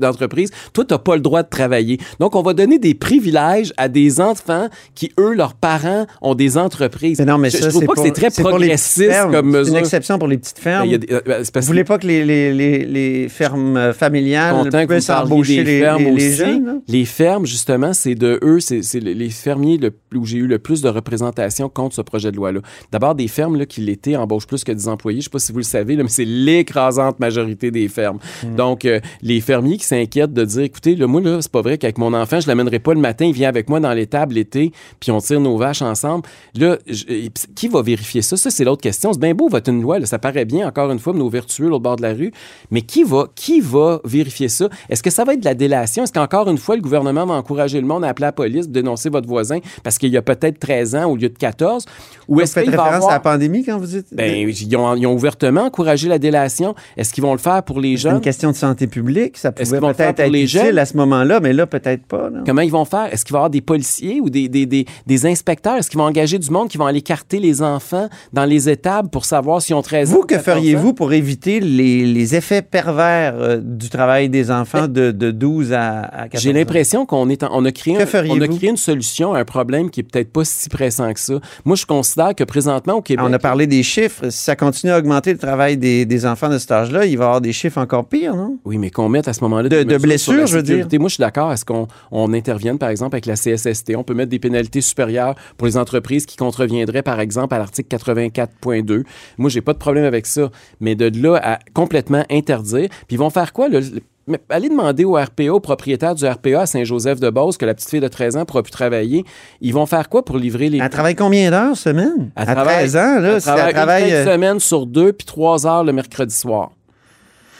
d'entreprise, 0.00 0.50
toi, 0.72 0.84
t'as 0.84 0.98
pas 0.98 1.14
le 1.14 1.20
droit 1.22 1.42
de 1.42 1.48
travailler. 1.48 1.98
Donc, 2.20 2.34
on 2.34 2.42
va 2.42 2.52
donner 2.54 2.78
des 2.78 2.94
privilèges 2.94 3.72
à 3.76 3.88
des 3.88 4.20
enfants 4.20 4.68
qui, 4.94 5.12
eux, 5.20 5.34
leurs 5.34 5.54
parents 5.54 6.06
ont 6.22 6.34
des 6.34 6.58
entreprises. 6.58 7.18
Mais 7.18 7.24
non, 7.24 7.38
mais 7.38 7.50
je, 7.50 7.58
ça, 7.58 7.64
je 7.66 7.70
trouve 7.70 7.84
pas 7.86 7.94
que 7.94 8.02
c'est 8.02 8.10
très 8.12 8.30
progressiste 8.30 9.10
comme 9.30 9.52
C'est 9.52 9.58
mesure. 9.58 9.74
une 9.74 9.80
exception 9.80 10.18
pour 10.18 10.28
les 10.28 10.38
petites 10.38 10.56
Ben, 10.56 10.62
fermes. 10.62 10.88
y 10.90 10.98
des- 10.98 11.12
euh, 11.12 11.20
ben, 11.26 11.44
c'est 11.44 11.56
Vous 11.60 11.66
voulez 11.66 11.84
pas 11.84 11.98
que 11.98 12.06
les, 12.06 12.24
les, 12.24 12.52
les, 12.52 12.84
les 12.84 13.28
fermes 13.28 13.76
euh, 13.76 13.92
familiales 13.92 14.68
puissent 14.88 15.10
embaucher 15.10 15.62
les, 15.64 15.80
fermes 15.80 16.04
les- 16.04 16.10
les 16.10 16.28
aussi. 16.28 16.36
jeunes? 16.36 16.66
là? 16.66 16.72
Les 16.88 17.04
fermes, 17.04 17.46
justement, 17.46 17.92
c'est 17.92 18.14
de 18.14 18.38
eux, 18.42 18.60
c'est 18.60 18.82
c'est 18.82 19.00
les- 19.00 19.14
les 19.14 19.30
fermiers 19.30 19.78
le- 19.78 19.92
où 20.14 20.24
j'ai 20.36 20.42
eu 20.42 20.46
le 20.46 20.58
plus 20.58 20.82
de 20.82 20.88
représentation 20.88 21.68
contre 21.68 21.94
ce 21.94 22.02
projet 22.02 22.30
de 22.30 22.36
loi-là. 22.36 22.60
D'abord, 22.92 23.14
des 23.14 23.28
fermes 23.28 23.56
là, 23.56 23.64
qui 23.66 23.80
l'été 23.80 24.16
embauchent 24.16 24.46
plus 24.46 24.64
que 24.64 24.72
des 24.72 24.88
employés. 24.88 25.20
Je 25.20 25.24
sais 25.24 25.30
pas 25.30 25.38
si 25.38 25.52
vous 25.52 25.58
le 25.58 25.64
savez, 25.64 25.96
là, 25.96 26.02
mais 26.02 26.08
c'est 26.08 26.24
l'écrasante 26.24 27.18
majorité 27.20 27.70
des 27.70 27.88
fermes. 27.88 28.18
Mm. 28.44 28.56
Donc, 28.56 28.84
euh, 28.84 29.00
les 29.22 29.40
fermiers 29.40 29.78
qui 29.78 29.84
s'inquiètent 29.84 30.32
de 30.32 30.44
dire, 30.44 30.62
écoutez, 30.62 30.94
là, 30.94 31.06
moi, 31.06 31.20
là, 31.20 31.38
c'est 31.40 31.50
pas 31.50 31.62
vrai 31.62 31.78
qu'avec 31.78 31.98
mon 31.98 32.12
enfant, 32.12 32.40
je 32.40 32.48
l'amènerai 32.48 32.78
pas 32.78 32.92
le 32.94 33.00
matin, 33.00 33.24
il 33.24 33.32
vient 33.32 33.48
avec 33.48 33.68
moi 33.68 33.80
dans 33.80 33.92
l'étable 33.92 34.34
l'été, 34.34 34.72
puis 35.00 35.10
on 35.10 35.18
tire 35.18 35.40
nos 35.40 35.56
vaches 35.56 35.82
ensemble. 35.82 36.24
Là, 36.54 36.78
je- 36.86 37.28
qui 37.54 37.68
va 37.68 37.82
vérifier 37.82 38.22
ça? 38.22 38.36
Ça, 38.36 38.50
c'est 38.50 38.64
l'autre 38.64 38.82
question. 38.82 39.12
C'est 39.12 39.20
bien 39.20 39.34
beau, 39.34 39.48
voter 39.48 39.70
une 39.70 39.82
loi, 39.82 39.98
là, 39.98 40.06
ça 40.06 40.18
paraît 40.18 40.44
bien, 40.44 40.66
encore 40.68 40.90
une 40.90 40.98
fois, 40.98 41.14
nos 41.14 41.28
vertueux, 41.30 41.68
l'autre 41.68 41.82
bord 41.82 41.96
de 41.96 42.02
la 42.02 42.12
rue. 42.12 42.32
Mais 42.70 42.82
qui 42.82 43.04
va, 43.04 43.28
qui 43.34 43.60
va 43.60 44.00
vérifier 44.04 44.48
ça? 44.48 44.68
Est-ce 44.90 45.02
que 45.02 45.10
ça 45.10 45.24
va 45.24 45.32
être 45.34 45.40
de 45.40 45.44
la 45.46 45.54
délation? 45.54 46.04
Est-ce 46.04 46.12
qu'encore 46.12 46.48
une 46.50 46.58
fois, 46.58 46.76
le 46.76 46.82
gouvernement 46.82 47.24
va 47.24 47.34
encourager 47.34 47.80
le 47.80 47.86
monde 47.86 48.04
à 48.04 48.08
appeler 48.08 48.26
la 48.26 48.32
police, 48.32 48.68
dénoncer 48.68 49.08
votre 49.08 49.28
voisin 49.28 49.58
parce 49.82 49.98
qu'il 49.98 50.10
y 50.12 50.16
a 50.16 50.22
peut-être 50.26 50.58
13 50.58 50.94
ans 50.96 51.04
au 51.10 51.16
lieu 51.16 51.28
de 51.30 51.38
14? 51.38 51.86
Ou 52.28 52.40
est-ce 52.40 52.58
qu'il 52.60 52.70
va 52.70 52.82
référence 52.82 52.94
avoir... 52.96 53.10
à 53.10 53.14
la 53.14 53.20
pandémie 53.20 53.64
quand 53.64 53.78
vous 53.78 53.86
dites? 53.86 54.06
Ben, 54.12 54.48
ils 54.48 54.76
ont, 54.76 54.94
ils 54.96 55.06
ont 55.06 55.14
ouvertement 55.14 55.62
encouragé 55.62 56.08
la 56.08 56.18
délation. 56.18 56.74
Est-ce 56.96 57.14
qu'ils 57.14 57.22
vont 57.22 57.32
le 57.32 57.38
faire 57.38 57.62
pour 57.62 57.80
les 57.80 57.96
c'est 57.96 58.08
une 58.08 58.14
jeunes? 58.14 58.20
question 58.20 58.50
de 58.50 58.56
santé 58.56 58.86
publique. 58.88 59.38
Ça 59.38 59.52
pouvait 59.52 59.80
peut-être 59.80 60.20
être 60.20 60.30
les 60.30 60.42
utile 60.44 60.60
jeunes? 60.66 60.78
à 60.78 60.84
ce 60.84 60.96
moment-là, 60.96 61.40
mais 61.40 61.52
là, 61.52 61.66
peut-être 61.66 62.04
pas. 62.06 62.28
Comment 62.44 62.62
ils 62.62 62.70
vont 62.72 62.84
faire? 62.84 63.08
Est-ce 63.12 63.24
qu'il 63.24 63.32
va 63.32 63.38
y 63.38 63.40
avoir 63.40 63.50
des 63.50 63.60
policiers 63.60 64.20
ou 64.20 64.28
des, 64.28 64.48
des, 64.48 64.66
des, 64.66 64.84
des 65.06 65.26
inspecteurs? 65.26 65.76
Est-ce 65.76 65.88
qu'ils 65.88 65.98
vont 66.00 66.06
engager 66.06 66.38
du 66.38 66.50
monde 66.50 66.68
qui 66.68 66.78
vont 66.78 66.86
aller 66.86 67.02
carter 67.02 67.38
les 67.38 67.62
enfants 67.62 68.08
dans 68.32 68.44
les 68.44 68.68
étables 68.68 69.08
pour 69.08 69.24
savoir 69.24 69.62
s'ils 69.62 69.76
ont 69.76 69.82
13 69.82 70.10
ans? 70.10 70.14
Vous, 70.14 70.20
ou 70.22 70.24
que 70.24 70.34
14 70.34 70.48
ans? 70.48 70.52
feriez-vous 70.60 70.92
pour 70.94 71.12
éviter 71.12 71.60
les, 71.60 72.04
les 72.06 72.34
effets 72.34 72.62
pervers 72.62 73.34
euh, 73.36 73.58
du 73.62 73.88
travail 73.88 74.28
des 74.28 74.50
enfants 74.50 74.88
de, 74.88 75.12
de 75.12 75.30
12 75.30 75.72
à, 75.72 76.00
à 76.00 76.28
14 76.28 76.30
Ben, 76.32 76.38
J'ai 76.40 76.52
l'impression 76.52 77.06
qu'on 77.06 77.28
est 77.28 77.42
en- 77.44 77.50
on 77.52 77.64
a 77.64 77.70
créé 77.72 77.94
Que 77.94 78.28
on 78.32 78.40
a 78.40 78.48
créé 78.48 78.70
une 78.70 78.76
solution 78.76 79.34
à 79.34 79.38
un 79.40 79.44
problème 79.44 79.90
qui 79.90 80.00
est 80.00 80.02
peut-être 80.02 80.15
pas 80.24 80.44
si 80.44 80.68
pressant 80.68 81.12
que 81.12 81.20
ça. 81.20 81.34
Moi, 81.64 81.76
je 81.76 81.86
considère 81.86 82.34
que 82.34 82.44
présentement 82.44 82.94
au 82.94 83.02
Québec, 83.02 83.24
On 83.28 83.32
a 83.32 83.38
parlé 83.38 83.66
des 83.66 83.82
chiffres. 83.82 84.28
Si 84.30 84.44
ça 84.44 84.56
continue 84.56 84.92
à 84.92 84.98
augmenter 84.98 85.32
le 85.32 85.38
travail 85.38 85.76
des, 85.76 86.04
des 86.06 86.26
enfants 86.26 86.48
de 86.48 86.58
cet 86.58 86.72
âge-là, 86.72 87.06
il 87.06 87.16
va 87.18 87.24
y 87.24 87.26
avoir 87.26 87.40
des 87.40 87.52
chiffres 87.52 87.78
encore 87.78 88.06
pires, 88.06 88.34
non? 88.34 88.58
Oui, 88.64 88.78
mais 88.78 88.90
qu'on 88.90 89.08
mette 89.08 89.28
à 89.28 89.32
ce 89.32 89.40
moment-là 89.42 89.68
De- 89.68 89.82
de 89.82 89.96
blessures, 89.98 90.46
je 90.46 90.56
veux 90.56 90.62
dire. 90.62 90.86
Moi, 90.98 91.08
je 91.08 91.14
suis 91.14 91.20
d'accord. 91.20 91.52
Est-ce 91.52 91.64
qu'on 91.64 91.86
on 92.10 92.32
intervienne, 92.32 92.78
par 92.78 92.88
exemple, 92.88 93.14
avec 93.16 93.26
la 93.26 93.34
CSST? 93.34 93.94
On 93.96 94.02
peut 94.04 94.14
mettre 94.14 94.30
des 94.30 94.38
pénalités 94.38 94.80
supérieures 94.80 95.34
pour 95.56 95.66
les 95.66 95.76
entreprises 95.76 96.26
qui 96.26 96.36
contreviendraient, 96.36 97.02
par 97.02 97.20
exemple, 97.20 97.54
à 97.54 97.58
l'article 97.58 97.88
84.2. 97.96 99.04
Moi, 99.38 99.50
j'ai 99.50 99.60
pas 99.60 99.72
de 99.72 99.78
problème 99.78 100.04
avec 100.04 100.26
ça. 100.26 100.50
Mais 100.80 100.94
de 100.94 101.10
là 101.22 101.40
à 101.42 101.58
complètement 101.74 102.24
interdire. 102.30 102.88
Puis 102.90 103.16
ils 103.16 103.18
vont 103.18 103.30
faire 103.30 103.52
quoi? 103.52 103.68
là? 103.68 103.80
Mais 104.26 104.40
allez 104.48 104.68
demander 104.68 105.04
au 105.04 105.12
RPA, 105.14 105.50
au 105.52 105.60
propriétaire 105.60 106.14
du 106.14 106.26
RPA 106.26 106.62
à 106.62 106.66
Saint-Joseph-de-Beauce, 106.66 107.56
que 107.56 107.64
la 107.64 107.74
petite 107.74 107.90
fille 107.90 108.00
de 108.00 108.08
13 108.08 108.36
ans 108.36 108.44
pourra 108.44 108.62
plus 108.62 108.72
travailler. 108.72 109.24
Ils 109.60 109.72
vont 109.72 109.86
faire 109.86 110.08
quoi 110.08 110.24
pour 110.24 110.36
livrer 110.38 110.68
les... 110.68 110.78
Elle 110.78 110.90
travaille 110.90 111.14
combien 111.14 111.50
d'heures 111.50 111.76
semaine? 111.76 112.30
Elle 112.36 112.48
à 112.48 112.54
travaille- 112.54 112.74
13 112.90 112.96
ans, 112.96 113.20
là, 113.20 113.28
Elle 113.34 113.40
si 113.40 113.48
elle 113.48 113.54
travaille 113.54 113.74
travaille. 113.74 114.08
une 114.10 114.14
euh, 114.16 114.24
semaine 114.32 114.60
sur 114.60 114.86
deux, 114.86 115.12
puis 115.12 115.26
trois 115.26 115.66
heures 115.66 115.84
le 115.84 115.92
mercredi 115.92 116.34
soir. 116.34 116.70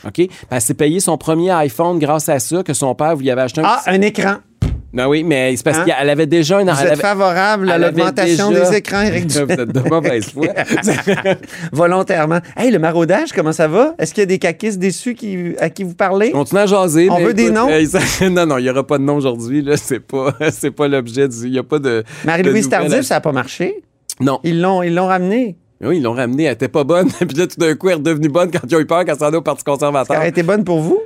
OK? 0.04 0.12
Puis 0.14 0.30
Elle 0.50 0.61
s'est 0.61 0.75
payé 0.75 1.00
son 1.00 1.16
premier 1.18 1.50
iPhone 1.50 1.99
grâce 1.99 2.28
à 2.28 2.38
ça, 2.38 2.62
que 2.62 2.73
son 2.75 2.94
père 2.94 3.16
lui 3.16 3.30
avait 3.30 3.42
acheté 3.42 3.61
un... 3.61 3.64
Ah, 3.66 3.82
un 3.87 4.00
écran. 4.00 4.37
Non, 4.97 5.09
oui, 5.09 5.23
mais 5.25 5.55
c'est 5.57 5.62
parce 5.62 5.79
Hein? 5.79 5.85
qu'elle 5.85 6.09
avait 6.09 6.26
déjà 6.26 6.57
un... 6.59 6.65
Vous 6.65 6.71
elle 6.71 6.87
êtes 6.87 6.93
avait- 6.95 7.03
favorable 7.03 7.71
à 7.71 7.75
elle 7.75 7.83
l'augmentation 7.83 8.50
déjà- 8.50 8.71
des 8.71 8.76
écrans, 8.79 9.03
Éric 9.03 9.31
Vous 9.31 9.38
êtes 9.53 9.61
de 9.73 9.88
mauvaise 9.91 10.25
foi. 10.31 10.47
Volontairement. 11.73 12.38
Hey, 12.57 12.71
le 12.71 12.79
maraudage, 12.79 13.33
comment 13.33 13.53
ça 13.53 13.69
va? 13.69 13.95
Est-ce 13.99 14.15
qu'il 14.15 14.23
y 14.23 14.25
a 14.25 14.26
des 14.26 14.38
caquistes 14.38 14.79
déçus 14.79 15.15
qui, 15.15 15.55
à 15.59 15.71
qui 15.71 15.85
vous 15.85 15.95
parlez? 15.95 16.31
Continue 16.31 16.61
à 16.61 16.67
jaser. 16.67 17.09
On 17.11 17.19
mais 17.19 17.25
veut 17.26 17.35
des 17.35 17.50
noms? 17.50 17.69
euh, 17.71 17.85
non, 18.31 18.47
non, 18.47 18.59
il 18.59 18.62
n'y 18.65 18.71
aura 18.71 18.87
pas 18.87 18.99
de 18.99 19.03
nom 19.05 19.17
aujourd'hui. 19.17 19.67
C'est 19.76 20.00
pas, 20.00 20.33
pas 20.76 20.88
l'objet 20.88 21.29
du. 21.29 21.37
Il 21.45 21.50
n'y 21.53 21.59
a 21.59 21.62
pas 21.62 21.79
de. 21.79 22.03
Marie-Louise 22.25 22.69
Tardif, 22.69 23.03
ça 23.03 23.17
n'a 23.17 23.21
pas 23.21 23.33
marché? 23.33 23.83
Non. 24.21 24.41
Ils 24.45 24.61
l'ont, 24.61 24.83
ils 24.83 24.95
l'ont 24.95 25.07
ramené. 25.07 25.57
Oui, 25.83 25.99
ils 25.99 26.03
l'ont 26.03 26.15
ramenée. 26.15 26.45
Elle 26.45 26.55
était 26.55 26.69
pas 26.69 26.85
bonne. 26.85 27.09
Puis 27.11 27.37
là, 27.37 27.47
tout 27.47 27.59
d'un 27.59 27.75
coup, 27.75 27.88
elle 27.88 27.93
est 27.95 27.97
redevenue 27.97 28.29
bonne 28.31 28.50
quand 28.50 28.61
ils 28.67 28.75
ont 28.76 28.81
eu 28.81 28.87
peur 28.87 29.05
qu'elle 29.05 29.19
s'en 29.19 29.31
au 29.33 29.43
Parti 29.43 29.62
Ça 29.67 29.71
conservateur. 29.73 30.17
aurait 30.17 30.31
été 30.31 30.43
bonne 30.43 30.65
pour 30.65 30.81
vous? 30.81 31.00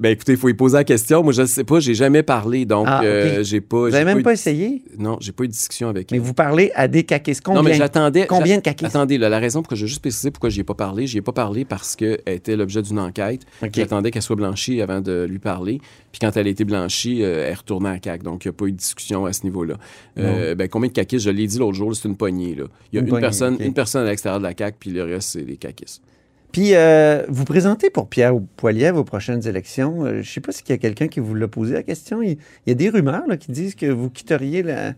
Ben 0.00 0.08
écoutez, 0.10 0.32
il 0.32 0.38
faut 0.38 0.48
y 0.48 0.54
poser 0.54 0.78
la 0.78 0.84
question. 0.84 1.22
Moi, 1.22 1.32
je 1.34 1.42
ne 1.42 1.46
sais 1.46 1.64
pas. 1.64 1.78
J'ai 1.78 1.92
jamais 1.94 2.22
parlé. 2.22 2.64
Donc, 2.64 2.86
Ah, 2.88 3.02
euh, 3.04 3.42
j'ai 3.44 3.60
pas. 3.60 3.76
Vous 3.76 3.90
n'avez 3.90 4.06
même 4.06 4.20
eu- 4.20 4.22
pas 4.22 4.32
essayé? 4.32 4.82
Non, 4.98 5.18
j'ai 5.20 5.32
pas 5.32 5.44
eu 5.44 5.48
de 5.48 5.52
discussion 5.52 5.88
avec 5.90 6.10
Mais 6.10 6.16
elle. 6.16 6.22
vous 6.22 6.32
parlez 6.32 6.72
à 6.74 6.88
des 6.88 7.04
caquistes. 7.04 7.42
Combien? 7.42 7.60
Non, 7.62 7.68
mais 7.68 7.74
j'attendais. 7.74 8.26
Combien 8.26 8.56
de 8.56 8.62
caquistes? 8.62 8.94
Attendez, 8.96 9.18
là, 9.18 9.28
la 9.28 9.38
raison 9.38 9.60
pour 9.60 9.68
que 9.68 9.76
je 9.76 9.84
juste 9.84 10.00
préciser 10.00 10.30
pourquoi 10.30 10.48
j'y 10.48 10.60
ai 10.60 10.64
pas 10.64 10.74
parlé, 10.74 11.06
j'y 11.06 11.18
ai 11.18 11.22
pas 11.22 11.32
parlé 11.32 11.66
parce 11.66 11.94
qu'elle 11.94 12.20
était 12.26 12.56
l'objet 12.56 12.80
d'une 12.80 12.98
enquête. 12.98 13.42
J'attendais 13.72 14.10
qu'elle 14.10 14.22
soit 14.22 14.36
blanchie 14.36 14.80
avant 14.80 15.02
de 15.02 15.26
lui 15.28 15.38
parler. 15.38 15.78
Puis 16.10 16.20
quand 16.20 16.34
elle 16.38 16.46
a 16.46 16.50
été 16.50 16.64
blanchie, 16.64 17.22
euh, 17.22 17.44
elle 17.44 17.50
est 17.50 17.54
retournée 17.54 17.90
à 17.90 17.98
CAC. 17.98 18.22
Donc, 18.22 18.44
il 18.44 18.48
n'y 18.48 18.50
a 18.50 18.54
pas 18.54 18.64
eu 18.66 18.72
de 18.72 18.76
discussion 18.78 19.26
à 19.26 19.32
ce 19.34 19.44
niveau-là. 19.44 19.74
Euh, 20.18 20.54
ben, 20.54 20.68
combien 20.68 20.88
de 20.88 20.94
caquistes? 20.94 21.24
Je 21.24 21.30
l'ai 21.30 21.46
dit 21.46 21.58
l'autre 21.58 21.74
jour, 21.74 21.94
c'est 21.94 22.08
une 22.08 22.16
poignée. 22.16 22.54
Là. 22.54 22.64
Il 22.92 22.96
y 22.96 22.98
a 22.98 23.00
Une 23.00 23.06
une, 23.06 23.10
poignée, 23.10 23.20
personne, 23.26 23.56
une 23.60 23.74
personne 23.74 24.06
à 24.06 24.10
l'extérieur 24.10 24.38
de 24.40 24.44
la 24.44 24.54
CAC, 24.54 24.76
puis 24.78 24.90
le 24.90 25.04
reste, 25.04 25.30
c'est 25.32 25.42
les 25.42 25.56
caquistes. 25.58 26.02
Puis, 26.52 26.74
euh, 26.74 27.24
vous 27.28 27.44
présentez 27.44 27.88
pour 27.90 28.08
Pierre 28.08 28.34
Poilievre 28.56 28.98
aux 28.98 29.04
prochaines 29.04 29.46
élections. 29.48 30.04
Euh, 30.04 30.12
je 30.14 30.18
ne 30.18 30.22
sais 30.22 30.40
pas 30.40 30.52
s'il 30.52 30.68
y 30.68 30.72
a 30.72 30.78
quelqu'un 30.78 31.08
qui 31.08 31.18
vous 31.20 31.34
l'a 31.34 31.48
posé 31.48 31.72
la 31.74 31.82
question. 31.82 32.20
Il, 32.22 32.32
il 32.32 32.38
y 32.68 32.70
a 32.72 32.74
des 32.74 32.90
rumeurs 32.90 33.22
là, 33.26 33.36
qui 33.36 33.52
disent 33.52 33.74
que 33.74 33.86
vous 33.86 34.10
quitteriez 34.10 34.62
la, 34.62 34.92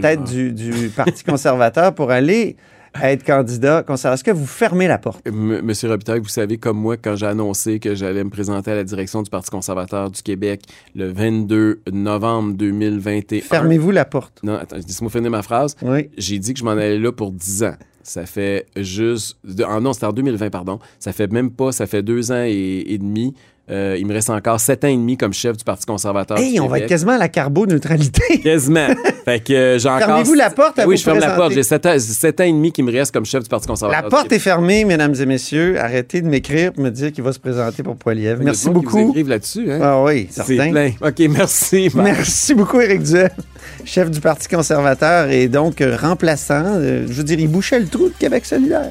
tête 0.00 0.24
du, 0.24 0.52
du 0.52 0.88
Parti 0.94 1.22
conservateur 1.24 1.94
pour 1.94 2.10
aller 2.10 2.56
être 3.00 3.22
candidat 3.24 3.84
conservateur. 3.84 4.14
Est-ce 4.14 4.24
que 4.24 4.30
vous 4.32 4.46
fermez 4.46 4.88
la 4.88 4.98
porte? 4.98 5.24
M- 5.26 5.60
Monsieur 5.62 5.88
Robitaille, 5.88 6.18
vous 6.18 6.28
savez, 6.28 6.58
comme 6.58 6.76
moi, 6.76 6.96
quand 6.96 7.14
j'ai 7.14 7.26
annoncé 7.26 7.78
que 7.78 7.94
j'allais 7.94 8.24
me 8.24 8.30
présenter 8.30 8.72
à 8.72 8.74
la 8.74 8.82
direction 8.84 9.22
du 9.22 9.30
Parti 9.30 9.48
conservateur 9.48 10.10
du 10.10 10.22
Québec 10.22 10.62
le 10.96 11.06
22 11.12 11.82
novembre 11.92 12.54
2021. 12.54 13.42
Fermez-vous 13.42 13.92
la 13.92 14.04
porte. 14.04 14.40
Non, 14.42 14.54
attends, 14.56 14.74
laisse-moi 14.76 15.08
finir 15.10 15.30
ma 15.30 15.42
phrase. 15.42 15.76
Oui. 15.82 16.10
J'ai 16.18 16.40
dit 16.40 16.52
que 16.52 16.58
je 16.58 16.64
m'en 16.64 16.72
allais 16.72 16.98
là 16.98 17.12
pour 17.12 17.30
10 17.30 17.62
ans. 17.62 17.74
Ça 18.02 18.26
fait 18.26 18.66
juste. 18.76 19.38
ah 19.66 19.80
non, 19.80 19.92
c'était 19.92 20.06
en 20.06 20.12
2020, 20.12 20.50
pardon. 20.50 20.78
Ça 20.98 21.12
fait 21.12 21.30
même 21.30 21.50
pas, 21.50 21.72
ça 21.72 21.86
fait 21.86 22.02
deux 22.02 22.32
ans 22.32 22.44
et 22.46 22.96
demi. 22.98 23.34
Euh, 23.70 23.96
il 23.98 24.06
me 24.06 24.12
reste 24.12 24.30
encore 24.30 24.58
sept 24.58 24.84
ans 24.84 24.88
et 24.88 24.96
demi 24.96 25.16
comme 25.16 25.32
chef 25.32 25.56
du 25.56 25.62
Parti 25.64 25.86
conservateur. 25.86 26.38
Hey, 26.38 26.54
du 26.54 26.60
on 26.60 26.66
va 26.66 26.78
être 26.80 26.88
quasiment 26.88 27.12
à 27.12 27.18
la 27.18 27.28
carboneutralité. 27.28 28.38
Quasiment. 28.42 28.88
fait 29.24 29.40
que 29.44 29.52
euh, 29.52 29.78
j'ai 29.78 29.88
encore. 29.88 30.06
Fermez-vous 30.06 30.34
la 30.34 30.50
porte 30.50 30.78
à 30.78 30.86
Oui, 30.86 30.94
vous 30.94 30.98
je 30.98 31.04
ferme 31.04 31.18
la 31.20 31.30
porte. 31.30 31.52
J'ai 31.52 31.62
sept 31.62 31.86
ans, 31.86 31.96
sept 31.98 32.40
ans 32.40 32.44
et 32.44 32.52
demi 32.52 32.72
qui 32.72 32.82
me 32.82 32.90
reste 32.90 33.12
comme 33.12 33.24
chef 33.24 33.42
du 33.42 33.48
Parti 33.48 33.66
conservateur. 33.68 34.02
La 34.02 34.08
porte 34.10 34.32
est 34.32 34.38
fermée, 34.38 34.84
mesdames 34.84 35.14
et 35.20 35.26
messieurs. 35.26 35.78
Arrêtez 35.80 36.20
de 36.20 36.26
m'écrire 36.28 36.72
pour 36.72 36.82
me 36.82 36.90
dire 36.90 37.12
qu'il 37.12 37.22
va 37.22 37.32
se 37.32 37.38
présenter 37.38 37.82
pour 37.82 37.96
Poilievre. 37.96 38.42
Merci 38.42 38.66
monde 38.70 38.80
qui 38.80 38.84
vous 38.86 38.90
beaucoup. 38.98 39.10
écrivent 39.10 39.28
là-dessus. 39.28 39.70
Hein? 39.70 39.78
Ah 39.82 40.02
oui, 40.02 40.26
C'est 40.30 40.42
certain. 40.44 40.70
plein. 40.70 40.90
OK, 41.00 41.18
merci. 41.30 41.90
Merci 41.94 42.54
beaucoup, 42.54 42.80
Éric 42.80 43.02
Duhem, 43.02 43.28
chef 43.84 44.10
du 44.10 44.20
Parti 44.20 44.48
conservateur 44.48 45.28
et 45.30 45.48
donc 45.48 45.80
euh, 45.80 45.96
remplaçant. 45.96 46.64
euh, 46.64 47.06
je 47.08 47.12
veux 47.12 47.24
dire, 47.24 47.38
il 47.38 47.48
bouchait 47.48 47.78
le 47.78 47.86
trou 47.86 48.08
de 48.08 48.14
Québec 48.18 48.46
solidaire. 48.46 48.90